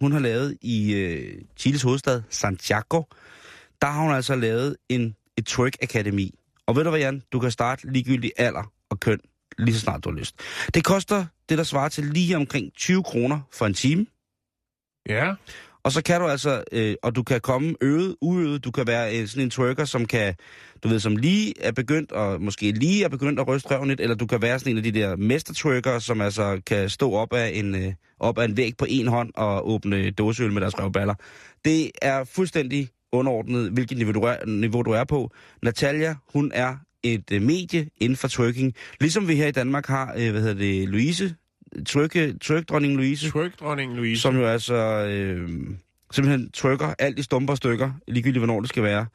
[0.00, 3.02] hun har lavet i øh, Chiles hovedstad, Santiago,
[3.82, 6.34] der har hun altså lavet en, et twerk-akademi.
[6.66, 7.22] Og ved du hvad, Jan?
[7.32, 9.20] Du kan starte ligegyldig alder og køn,
[9.58, 10.36] lige så snart du har lyst.
[10.74, 14.06] Det koster det, der svarer til lige omkring 20 kroner for en time.
[15.08, 15.34] Ja.
[15.84, 19.18] Og så kan du altså, øh, og du kan komme øvet, uøvet, du kan være
[19.20, 20.34] øh, sådan en twerker, som kan,
[20.82, 24.00] du ved, som lige er begyndt, og måske lige er begyndt at ryste røven lidt,
[24.00, 27.32] eller du kan være sådan en af de der mestertwerker, som altså kan stå op
[27.32, 30.78] af en, øh, op af en væg på en hånd og åbne dåseøl med deres
[30.78, 31.14] røvballer.
[31.64, 35.30] Det er fuldstændig underordnet, hvilket niveau du er, niveau du er på.
[35.62, 40.14] Natalia, hun er et øh, medie inden for twerking, ligesom vi her i Danmark har,
[40.16, 41.34] øh, hvad hedder det, Louise,
[41.86, 44.22] twerk, twerk-dronning Louise, Twerk, dronning Louise.
[44.22, 45.48] som jo altså øh,
[46.12, 49.06] simpelthen trykker alt i stumper stykker, ligegyldigt hvornår det skal være.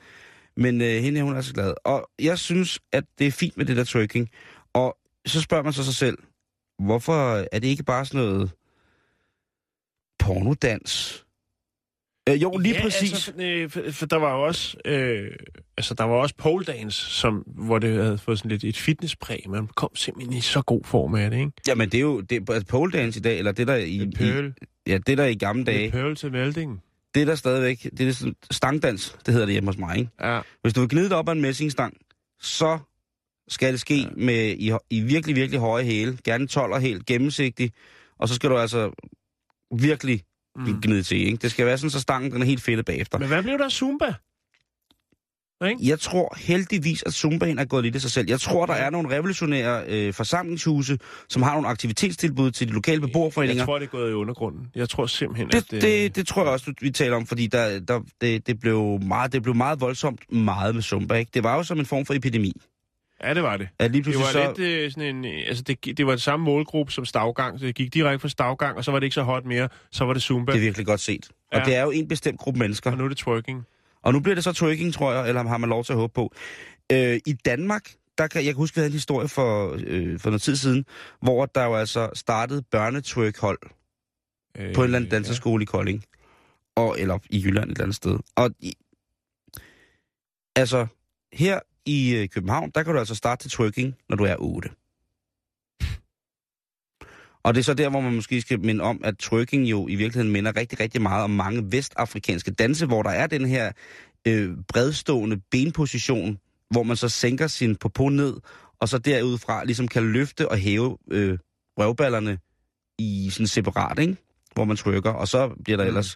[0.58, 1.74] Men øh, hende er hun altså glad.
[1.84, 4.30] Og jeg synes, at det er fint med det der twerking.
[4.74, 6.18] Og så spørger man så sig selv,
[6.80, 8.52] hvorfor er det ikke bare sådan noget
[10.20, 11.26] pornodans?
[12.28, 13.12] Øh, jo, lige ja, præcis.
[13.12, 15.32] Altså, øh, for, for der var jo også, øh,
[15.78, 19.44] altså, der var også pole dance, som, hvor det havde fået sådan lidt et fitnesspræg.
[19.50, 21.52] Man kom simpelthen i så god form af det, ikke?
[21.68, 24.12] Jamen, det er jo det, altså, pole dance i dag, eller det der i, i,
[24.18, 24.54] pøl,
[24.88, 26.82] ja, det der i gamle dage, en pøl til væltingen.
[27.16, 30.12] det der stadigvæk, det er sådan stangdans, det hedder det hjemme hos mig, ikke?
[30.22, 30.42] Ja.
[30.62, 31.98] Hvis du vil gnide dig op af en messingstang,
[32.42, 32.80] så
[33.48, 34.10] skal det ske ja.
[34.16, 36.18] med i, i virkelig, virkelig høje hæle.
[36.24, 37.72] Gerne 12 og helt gennemsigtig.
[38.20, 38.92] Og så skal du altså
[39.76, 40.22] virkelig
[40.58, 40.82] mm.
[40.82, 41.38] Gnide til, ikke?
[41.38, 43.18] Det skal være sådan, så stangen den er helt fedtet bagefter.
[43.18, 44.14] Men hvad blev der af Zumba?
[45.66, 45.80] Ikke?
[45.82, 48.30] Jeg tror heldigvis, at Zumbaen er gået lidt i sig selv.
[48.30, 50.98] Jeg tror, der er nogle revolutionære øh, forsamlingshuse,
[51.30, 53.62] som har nogle aktivitetstilbud til de lokale beboerforeninger.
[53.62, 54.68] Jeg tror, det er gået i undergrunden.
[54.76, 55.74] Jeg tror simpelthen, det, at...
[55.74, 59.00] øh, det, det tror jeg også, vi taler om, fordi der, der, det, det, blev
[59.08, 61.16] meget, det blev meget voldsomt meget med Zumba.
[61.16, 61.32] Ikke?
[61.34, 62.54] Det var jo som en form for epidemi.
[63.24, 63.70] Ja, det var det.
[63.80, 64.54] At lige Det var så...
[64.58, 65.26] lidt øh, sådan en...
[65.26, 68.30] øh, Altså, det, det var det samme målgruppe som stavgang, så det gik direkte fra
[68.30, 69.70] stavgang, og så var det ikke så hot mere.
[69.92, 71.30] Så var det Zumba, Det er virkelig godt set.
[71.52, 71.66] Og Ja.
[71.66, 72.92] det er jo en bestemt gruppe mennesker.
[72.92, 73.64] og nu er det twerking.
[74.04, 76.14] Og nu bliver det så twerking, tror jeg, eller har man lov til at håbe
[76.14, 76.34] på.
[76.92, 80.30] Øh, I Danmark, der kan, jeg kan huske, vi havde en historie for, øh, for
[80.30, 80.86] noget tid siden,
[81.22, 83.60] hvor der jo altså startede børnetwerkhold
[84.58, 86.04] Øh, på en eller anden danseskole i Kolding.
[86.76, 88.20] Og, eller i Jylland et eller andet sted.
[88.36, 88.74] Og i,
[90.56, 90.88] altså,
[91.34, 94.70] her i øh, København, der kan du altså starte til twerking, når du er 8.
[97.44, 99.96] Og det er så der, hvor man måske skal minde om, at twerking jo i
[99.96, 103.72] virkeligheden minder rigtig, rigtig meget om mange vestafrikanske danse, hvor der er den her
[104.28, 108.34] øh, bredstående benposition, hvor man så sænker sin popo ned,
[108.80, 111.38] og så derudfra ligesom kan løfte og hæve øh,
[111.78, 112.40] røvballerne
[113.00, 114.16] i sådan separat, ikke?
[114.54, 115.88] hvor man trykker, og så bliver der Mm.
[115.88, 116.16] ellers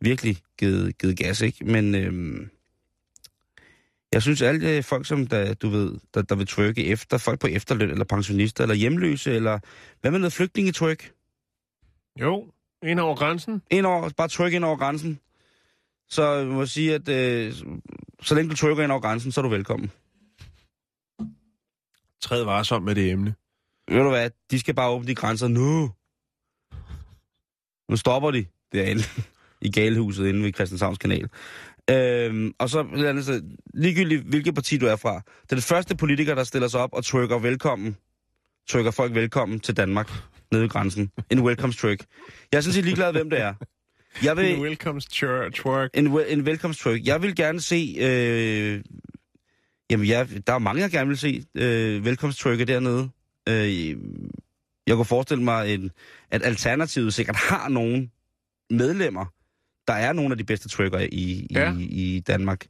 [0.00, 1.64] virkelig givet, givet gas, ikke?
[1.64, 2.50] Men øhm,
[4.12, 7.46] jeg synes, alle folk, som der, du ved, der, der vil trykke efter, folk på
[7.46, 9.58] efterløn, eller pensionister, eller hjemløse, eller
[10.00, 11.12] hvad med noget flygtningetryk?
[12.20, 12.52] Jo,
[12.82, 13.62] ind over grænsen.
[13.70, 15.20] Ind over, bare tryk ind over grænsen.
[16.08, 17.54] Så jeg må sige, at øh,
[18.22, 19.90] så længe du trykker ind over grænsen, så er du velkommen.
[22.20, 23.34] Træd varsom med det emne.
[23.88, 25.90] Ved du hvad, de skal bare åbne de grænser nu.
[27.88, 29.02] Nu stopper de derinde
[29.66, 31.28] i galehuset inde ved Christianshavns kanal.
[31.90, 33.42] Øhm, og så et andet sted,
[33.74, 37.38] ligegyldigt hvilket parti du er fra, den første politiker, der stiller sig op og trykker
[37.38, 37.96] velkommen,
[38.68, 40.10] trykker folk velkommen til Danmark
[40.52, 41.10] nede ved grænsen.
[41.30, 42.04] En welcome tryk.
[42.52, 43.54] Jeg er sådan set ligeglad, hvem det er.
[44.22, 45.90] Jeg vil, Welcome church twerk.
[45.94, 47.06] en, en velkomsttryk.
[47.06, 47.96] Jeg vil gerne se...
[48.00, 48.82] Øh,
[49.90, 53.08] jamen, jeg, der er mange, jeg gerne vil se øh, velkomsttrykke dernede.
[53.48, 53.88] Øh,
[54.86, 55.90] jeg kunne forestille mig, en,
[56.30, 58.10] at Alternativet sikkert har nogle
[58.70, 59.26] medlemmer,
[59.88, 61.74] der er nogle af de bedste trykker i, i, Ja.
[61.78, 61.82] i,
[62.16, 62.66] i Danmark.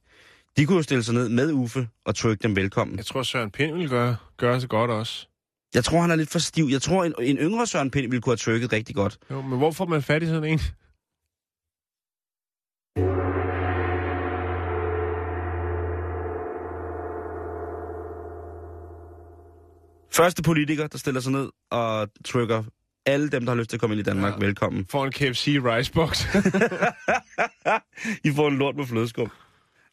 [0.56, 2.96] De kunne jo stille sig ned med Uffe og trykke dem velkommen.
[2.96, 5.26] Jeg tror, Søren Pind vil gøre, gøre sig godt også.
[5.74, 6.64] Jeg tror, han er lidt for stiv.
[6.70, 9.18] Jeg tror, en, en yngre Søren Pind ville kunne have trykket rigtig godt.
[9.30, 10.60] Jo, men hvor får man fat i sådan en?
[20.12, 22.64] Første politiker, der stiller sig ned og trykker
[23.06, 24.38] alle dem, der har lyst til at komme ind i Danmark, Ja.
[24.46, 24.86] velkommen.
[24.86, 26.24] Får en KFC ricebox.
[28.28, 29.30] I får en lort med flødeskum.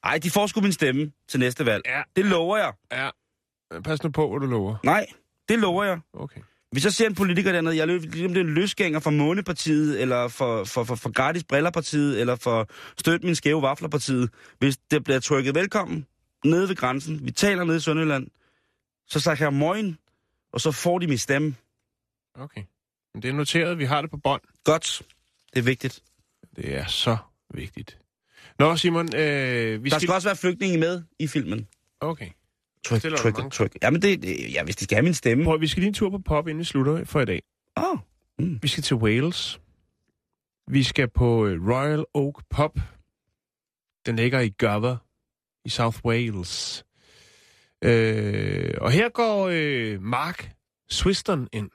[0.03, 1.84] Ej, de får sgu min stemme til næste valg.
[1.86, 2.01] Ja.
[2.16, 2.74] Det lover jeg.
[2.91, 3.10] ja.
[3.84, 4.76] Pas nu på, hvad du lover.
[4.84, 5.05] Nej,
[5.49, 5.99] det lover jeg.
[6.14, 6.41] Okay.
[6.72, 9.10] Hvis jeg ser en politiker dernede, jeg er lidt ligesom det er en løsgænger for
[9.10, 12.68] Månepartiet, eller for, for, for, for Gratis Brillerpartiet, eller for
[12.99, 14.30] Støt Min Skæve Vaflerpartiet.
[14.60, 16.05] Hvis det bliver trykket velkommen
[16.45, 18.28] nede ved grænsen, vi taler nede i Sønderjylland,
[19.07, 19.97] så sagt jeg morgen,
[20.53, 21.55] og så får de min stemme.
[22.36, 22.62] Okay.
[23.14, 24.41] Men det er noteret, vi har det på bånd.
[24.64, 25.01] Godt.
[25.53, 26.03] Det er vigtigt.
[26.55, 27.18] Det er så
[27.53, 27.97] vigtigt.
[28.60, 30.01] Nå, Simon, øh, vi Der skal...
[30.01, 31.68] skal også være flygtninge med i filmen.
[31.99, 32.30] Okay.
[32.86, 33.49] Tryk, tryk, mange?
[33.49, 33.78] tryk.
[33.82, 35.43] Jamen, det, det, ja, hvis de skal have min stemme.
[35.43, 37.41] Prøv, vi skal lige en tur på pop, inden vi slutter for i dag.
[37.78, 37.99] Åh, oh,
[38.39, 38.60] mm.
[38.62, 39.62] Vi skal til Wales.
[40.68, 42.80] Vi skal på øh, Royal Oak Pub.
[44.05, 44.97] Den ligger i Gower
[45.66, 46.86] i South Wales.
[47.84, 50.51] Øh, og her går øh, Mark
[50.89, 51.70] Swiston ind.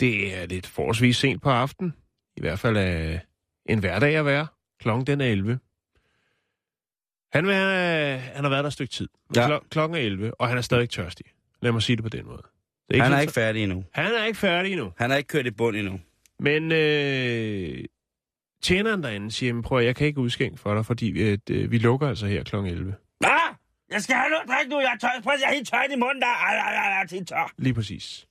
[0.00, 1.94] Det er lidt forholdsvis sent på aften.
[2.36, 3.18] I hvert fald er
[3.66, 4.46] en hverdag at være.
[4.80, 5.58] Klokken den er 11.
[7.32, 9.08] Han, vil, han har været der et stykke tid.
[9.36, 9.48] Ja.
[9.58, 11.26] Klo- klokken er 11, og han er stadig tørstig.
[11.62, 12.42] Lad mig sige det på den måde.
[12.90, 13.84] Det Han er ikke færdig endnu.
[13.92, 14.92] han er ikke færdig endnu.
[14.96, 16.00] Han er ikke kørt i bund endnu.
[16.40, 17.84] Men øh,
[18.62, 21.70] tjeneren derinde siger, "Men prøv at, jeg kan ikke udskænke for dig, fordi at, øh,
[21.70, 22.56] vi lukker altså her kl.
[22.56, 22.94] 11.
[23.24, 23.30] Ah!
[23.90, 25.20] Jeg skal have noget drik nu, jeg er tør.
[25.22, 26.26] Prøv at jeg er helt tør i munden, der.
[26.26, 27.52] Ej, ej, ej, jeg er helt tør.
[27.58, 28.26] Lige præcis.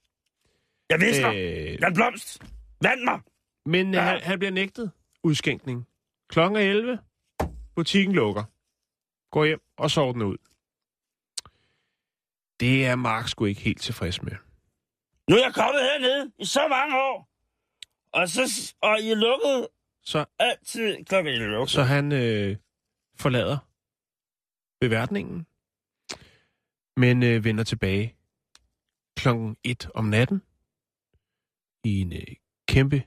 [0.93, 1.29] Jeg visker.
[1.29, 1.35] Øh...
[1.35, 2.41] Øh, Jeg er blomst.
[2.81, 3.19] Vand mig.
[3.65, 3.99] men Ja.
[4.03, 4.09] ja.
[4.09, 4.91] han, han bliver nægtet
[5.23, 5.87] udskænkning.
[6.29, 6.99] Klokken er 11.
[7.75, 8.43] Butikken lukker.
[9.31, 10.37] Gå hjem og sov den ud.
[12.59, 14.31] Det er Mark sgu ikke helt tilfreds med.
[15.29, 17.29] Nu er jeg kommet hernede i så mange år.
[18.13, 19.67] Og, så, og I er lukket
[20.03, 21.67] Så, altid klokken 11.
[21.67, 22.57] så han øh,
[23.19, 23.57] forlader
[24.81, 25.45] beværtningen,
[26.97, 28.15] men øh, vender tilbage
[29.17, 30.41] klokken 1 om natten
[31.83, 32.35] i en øh,
[32.67, 33.03] kæmpe,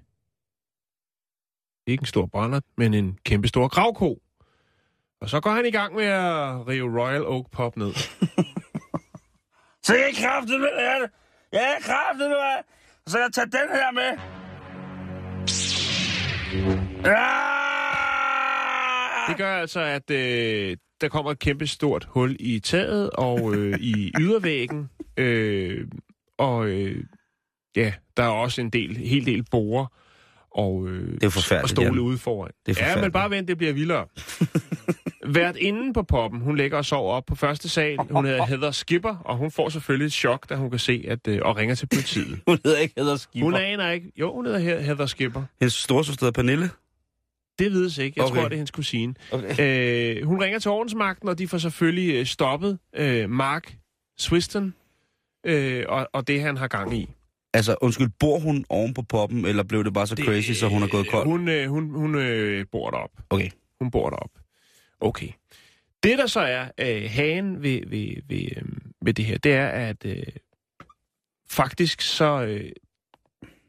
[1.87, 4.22] ikke en stor brænder, men en kæmpe stor gravko.
[5.20, 7.93] Og så går han i gang med at rive Royal Oak Pop ned.
[9.87, 11.11] Så jeg kraftet med det.
[11.53, 12.64] Jeg er kraftet med det.
[13.07, 14.11] Så jeg tager den her med.
[19.29, 23.79] Det gør altså, at øh, der kommer et kæmpe stort hul i taget og øh,
[23.81, 24.91] i ydervæggen.
[25.18, 25.89] Øh,
[26.39, 27.05] og øh,
[27.77, 29.87] ja, der er også en del, hel del borer
[30.51, 32.51] og, øh, Det er forfærdeligt, og stole ude foran.
[32.66, 34.07] Det er ja, men bare vent, det bliver vildere.
[35.35, 37.99] Vært inde på poppen, hun ligger og sover op på første sal.
[38.11, 41.29] Hun hedder Heather Skipper, og hun får selvfølgelig et chok, da hun kan se, at
[41.29, 42.41] øh, og ringer til politiet.
[42.49, 43.45] Hun hedder ikke Hedder Skipper.
[43.45, 44.12] Hun aner ikke.
[44.20, 45.43] Jo, hun hedder He- Heather Skipper.
[45.61, 46.70] Hendes storsøster Pernille.
[47.59, 48.14] Det vides ikke.
[48.16, 48.33] Jeg Okay.
[48.33, 48.41] okay.
[48.41, 49.14] tror, det er hendes kusine.
[49.33, 50.16] Okay.
[50.20, 53.77] Øh, hun ringer til ordensmagten, og de får selvfølgelig øh, stoppet øh, Mark
[54.18, 54.74] Swiston
[55.47, 57.09] øh, og, og det, han har gang i.
[57.57, 60.82] Altså, undskyld, bor hun oven på poppen, eller blev det bare så crazy, så hun
[60.82, 61.26] er gået kold?
[61.26, 63.11] Hun, øh, hun, hun øh, bor derop.
[63.30, 63.50] Okay.
[63.80, 64.30] Hun bor derop.
[65.00, 65.28] Okay.
[66.02, 68.62] Det, der så er øh, hagen ved, ved, ved, øh,
[69.02, 70.22] ved det her, det er, at øh,
[71.48, 72.72] faktisk så øh,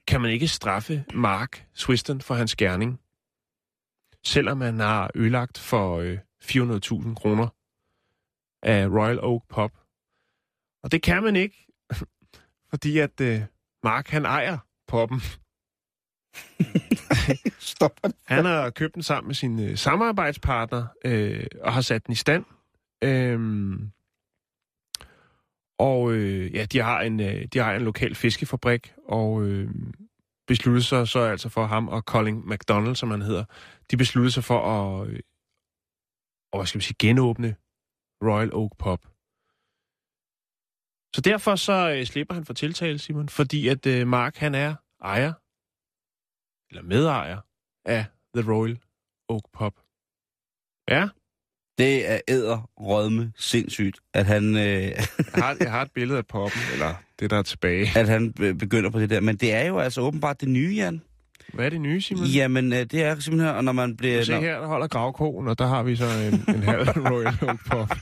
[0.07, 2.99] kan man ikke straffe Mark Swiston for hans gerning,
[4.25, 7.47] selvom han har ødelagt for øh, 400.000 kroner
[8.63, 9.71] af Royal Oak Pop.
[10.83, 11.67] Og det kan man ikke,
[12.71, 13.41] fordi at øh,
[13.84, 14.57] Mark han ejer
[14.88, 15.21] poppen.
[17.73, 17.99] Stop.
[18.25, 22.15] Han har købt den sammen med sin øh, samarbejdspartner øh, og har sat den i
[22.15, 22.45] stand.
[23.03, 23.91] Øhm,
[25.80, 29.69] og øh, ja, de har en øh, de har en lokal fiskefabrik og øh,
[30.47, 33.45] besluttede sig så altså for ham og Colin McDonald, som han hedder.
[33.91, 35.19] De besluttede sig for at øh,
[36.51, 37.55] og hvad skal man sige, genåbne
[38.23, 39.05] Royal Oak Pub.
[41.16, 44.76] Så derfor så øh, slipper han for tiltale, Simon, fordi at øh, Mark han er
[45.03, 45.34] ejer
[46.72, 47.38] eller medejer
[47.86, 48.05] af
[48.36, 48.78] The Royal
[49.30, 49.74] Oak Pub.
[50.89, 51.08] Ja,
[51.78, 55.05] Det er æder rødme sindssygt, at han, øh, jeg
[55.36, 57.99] har, jeg har et billede af poppen, eller det, der er tilbage.
[57.99, 59.20] at han øh, begynder på det der.
[59.22, 61.01] Men det er jo altså åbenbart det nye, Jan.
[61.53, 62.26] Hvad er det nye, Simon?
[62.26, 64.24] Jamen, øh, det er simpelthen, og når man bliver...
[64.24, 67.34] Se når, her, der holder gravkogen, og der har vi så en, en halv Royal
[67.41, 67.97] Oak Pub.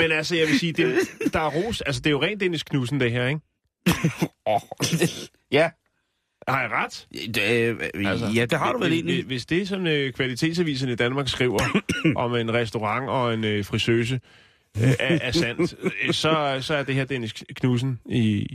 [0.00, 0.98] Men altså, jeg vil sige, det,
[1.32, 1.80] der er ros.
[1.80, 3.40] Altså, det er jo rent Dennis Knudsen, det her, ikke?
[4.46, 4.60] Åh,
[5.58, 5.70] ja.
[6.48, 7.06] Har jeg ret?
[7.34, 9.24] Det, øh, altså, ja, det har du vel hvis, egentlig.
[9.24, 11.82] Hvis det, som øh, kvalitetsavisen i Danmark skriver
[12.16, 14.20] om en restaurant og en øh, frisøse,
[14.76, 18.46] øh, er, er sandt, øh, så, så er det her Dennis Knudsen i...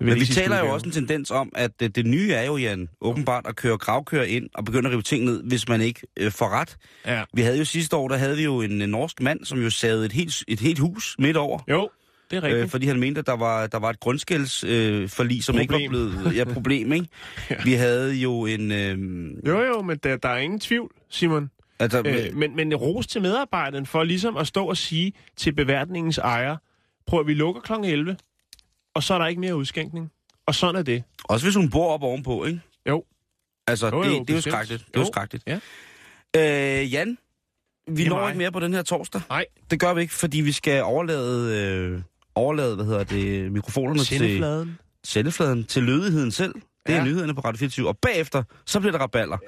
[0.00, 2.88] Men vi taler jo også en tendens om, at det, det nye er jo, Jan,
[3.00, 6.30] åbenbart at køre gravkører ind og begynde at rive ting ned, hvis man ikke øh,
[6.32, 6.76] får ret.
[7.06, 7.22] Ja.
[7.34, 9.70] Vi havde jo sidste år, der havde vi jo en, en norsk mand, som jo
[9.70, 11.58] savede et helt, et helt hus midt over.
[11.70, 11.88] Jo,
[12.30, 12.62] det er rigtigt.
[12.62, 15.72] Øh, fordi han mente, at der var, der var et grundskældsforlig, øh, forlig, som ikke
[15.72, 15.90] var Problem.
[15.90, 16.36] blevet...
[16.36, 17.06] Ja, problem, ikke?
[17.50, 17.56] Ja.
[17.64, 18.72] Vi havde jo en...
[18.72, 18.98] Øh,
[19.46, 21.50] Jo, jo, men der, der er ingen tvivl, Simon.
[21.78, 26.18] altså, Øh, men, men ros til medarbejderen for ligesom at stå og sige til beværtningens
[26.18, 26.56] ejer,
[27.06, 27.72] prøv at vi lukker kl.
[27.84, 28.16] 11,
[28.98, 30.10] og så er der ikke mere udskænkning.
[30.46, 31.02] Og sådan er det.
[31.24, 32.60] Også hvis hun bor op ovenpå, ikke?
[32.88, 33.04] Jo.
[33.66, 34.86] Altså, Jo, det, jo, det er jo skrækkeligt.
[34.86, 35.44] Det er jo skrækkeligt.
[35.46, 35.58] Ja.
[36.36, 37.18] Øh, Jan,
[37.88, 38.28] vi Det er når mig.
[38.28, 39.20] ikke mere på den her torsdag.
[39.28, 39.44] Nej.
[39.70, 42.00] Det gør vi ikke, fordi vi skal overlade, øh,
[42.34, 44.78] overlade hvad hedder det, mikrofonerne til Sendefladen.
[45.04, 46.54] sendefladen, til lødigheden selv.
[46.86, 47.04] Det er Ja.
[47.04, 47.88] nyhederne på Radio 24.
[47.88, 49.38] Og bagefter, så bliver der raballer.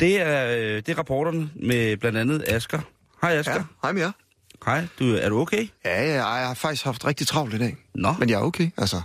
[0.00, 2.80] Det er, øh, det er rapporterne med blandt andet Asker.
[3.22, 3.54] Hej Asker.
[3.54, 4.12] Ja, hej med jer.
[4.66, 5.68] Hej, du, er du okay?
[5.84, 7.76] Ja, ja, jeg har faktisk haft rigtig travlt i dag.
[7.94, 9.00] Nå, Men jeg er okay, altså.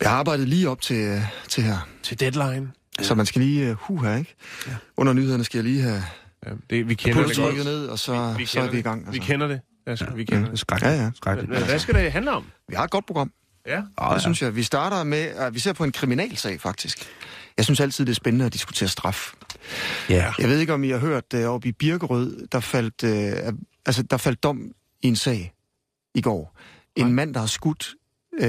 [0.00, 1.88] Jeg har arbejdet lige op til, til her.
[2.02, 2.70] Til deadline.
[2.98, 3.04] Ja.
[3.04, 4.34] Så man skal lige, uh, huh her, ikke?
[4.66, 4.72] Ja.
[4.96, 6.02] Under nyhederne skal jeg lige have
[6.46, 7.46] Ja, det, vi kender det godt.
[7.48, 9.00] trykket ned, og så, Vi så er kender vi i gang.
[9.02, 9.22] Vi Altså.
[9.22, 9.60] kender det.
[9.86, 10.58] Altså, vi ja, kender det er det.
[10.60, 10.96] skrækkeligt.
[10.96, 11.10] Ja, ja.
[11.16, 11.52] skrækkeligt.
[11.52, 12.44] Men, hvad skal det handle om?
[12.68, 13.30] Vi har et godt program.
[13.66, 13.82] Ja.
[14.12, 14.56] Det synes jeg.
[14.56, 16.98] Vi starter med, at vi ser på en kriminalsag, faktisk.
[17.56, 19.32] Jeg synes altid, det er spændende at diskutere straf.
[20.08, 20.32] Ja.
[20.38, 23.54] Jeg ved ikke, om I har hørt, uh, oppe i Birkerød, der faldt, uh,
[23.86, 24.72] altså, der faldt dom
[25.02, 25.52] i en sag
[26.14, 26.56] i går.
[26.96, 27.12] En Nej.
[27.12, 27.94] mand, der har skudt
[28.42, 28.46] uh,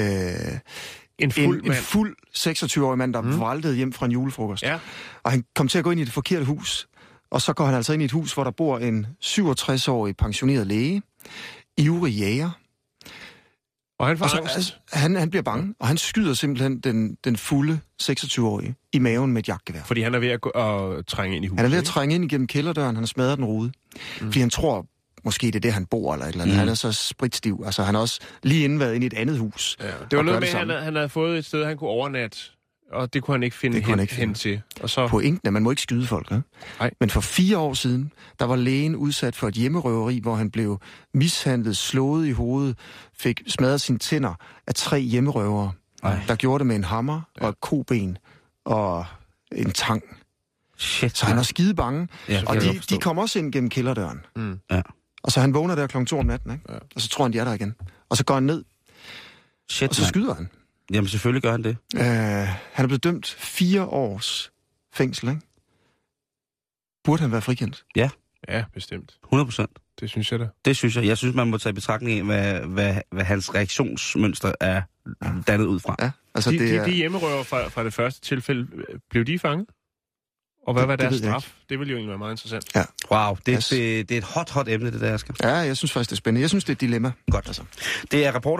[1.17, 1.83] En fuld en, en mand.
[1.83, 3.39] fuld 26-årig mand, der mm.
[3.39, 4.63] vraltede hjem fra en julefrokost.
[4.63, 4.79] Ja.
[5.23, 6.87] Og han kom til at gå ind i det forkerte hus.
[7.31, 10.67] Og så går han altså ind i et hus, hvor der bor en 67-årig pensioneret
[10.67, 11.01] læge,
[11.77, 12.49] ivrig jæger.
[13.99, 17.17] Og han får Og så, altså, han, han bliver bange, og han skyder simpelthen den,
[17.23, 19.83] den fulde 26-årige i maven med et jagtgevær.
[19.83, 21.59] Fordi han er ved at, gå, at trænge ind i huset.
[21.59, 23.71] Han er ved at trænge ind igennem kælderdøren, han har smadret den rude.
[24.21, 24.25] Mm.
[24.25, 24.85] Fordi han tror,
[25.23, 26.55] måske det er det, han bor, eller et eller andet.
[26.55, 26.59] Mm.
[26.59, 27.61] Han er så spritstiv.
[27.65, 29.77] Altså, han har også lige inden været inde i et andet hus.
[29.79, 32.37] Ja, det var noget med, at han, han havde fået et sted, han kunne overnatte.
[32.91, 34.25] Og det kunne han ikke finde Det kunne hen, han ikke finde.
[34.27, 34.61] hen til.
[34.81, 36.31] Og så, Pointen er, man må ikke skyde folk.
[36.31, 36.39] Ja?
[36.79, 36.91] Nej.
[36.99, 40.79] Men for fire år siden, der var lægen udsat for et hjemmerøveri, hvor han blev
[41.13, 42.77] mishandlet, slået i hovedet,
[43.19, 44.33] fik smadret sine tænder
[44.67, 45.71] af tre hjemmerøvere,
[46.03, 46.19] Ej.
[46.27, 48.17] der gjorde det med en hammer og et koben
[48.65, 49.05] og
[49.51, 50.03] en tang.
[50.77, 51.17] Shit.
[51.17, 52.07] Så han er skide bange.
[52.29, 54.19] Ja, Og de, de kom også ind gennem kælderdøren.
[54.35, 54.59] Mm.
[54.71, 54.81] Ja.
[55.23, 56.63] Og så han vågner der klokken 2 om natten, ikke?
[56.69, 56.77] Ja.
[56.95, 57.75] Og så tror han, de er der igen.
[58.09, 58.63] Og så går han ned,
[59.69, 60.49] Shit, og så skyder han.
[60.91, 61.77] Jamen selvfølgelig gør han det.
[61.95, 62.01] Uh,
[62.73, 64.51] han er blevet dømt fire års
[64.93, 65.41] fængsel, ikke?
[67.03, 67.85] Burde han være frikendt?
[68.47, 69.17] Ja, bestemt.
[69.23, 69.69] 100 procent.
[69.99, 70.47] Det synes jeg da.
[70.65, 71.05] Det synes jeg.
[71.05, 74.81] Jeg synes, man må tage i betragtning af, hvad, hvad, hvad hans reaktionsmønster er
[75.47, 75.95] dannet ud fra.
[75.99, 76.85] Ja, altså De, det de, er...
[76.85, 79.67] de hjemmerøver fra, fra det første tilfælde, øh, blev de fanget?
[80.67, 81.51] Og hvad Det- var det deres jeg straf?
[81.69, 82.65] Det ville jo egentlig være meget interessant.
[83.11, 83.67] Wow, det, Yes.
[83.67, 85.33] det, det er et hot, hot emne, det der, Asger.
[85.43, 86.41] Ja, jeg synes faktisk, det er spændende.
[86.41, 87.11] Jeg synes, det er et dilemma.
[87.31, 87.47] Godt.
[87.47, 87.61] Altså.
[88.11, 88.59] Det er rapporter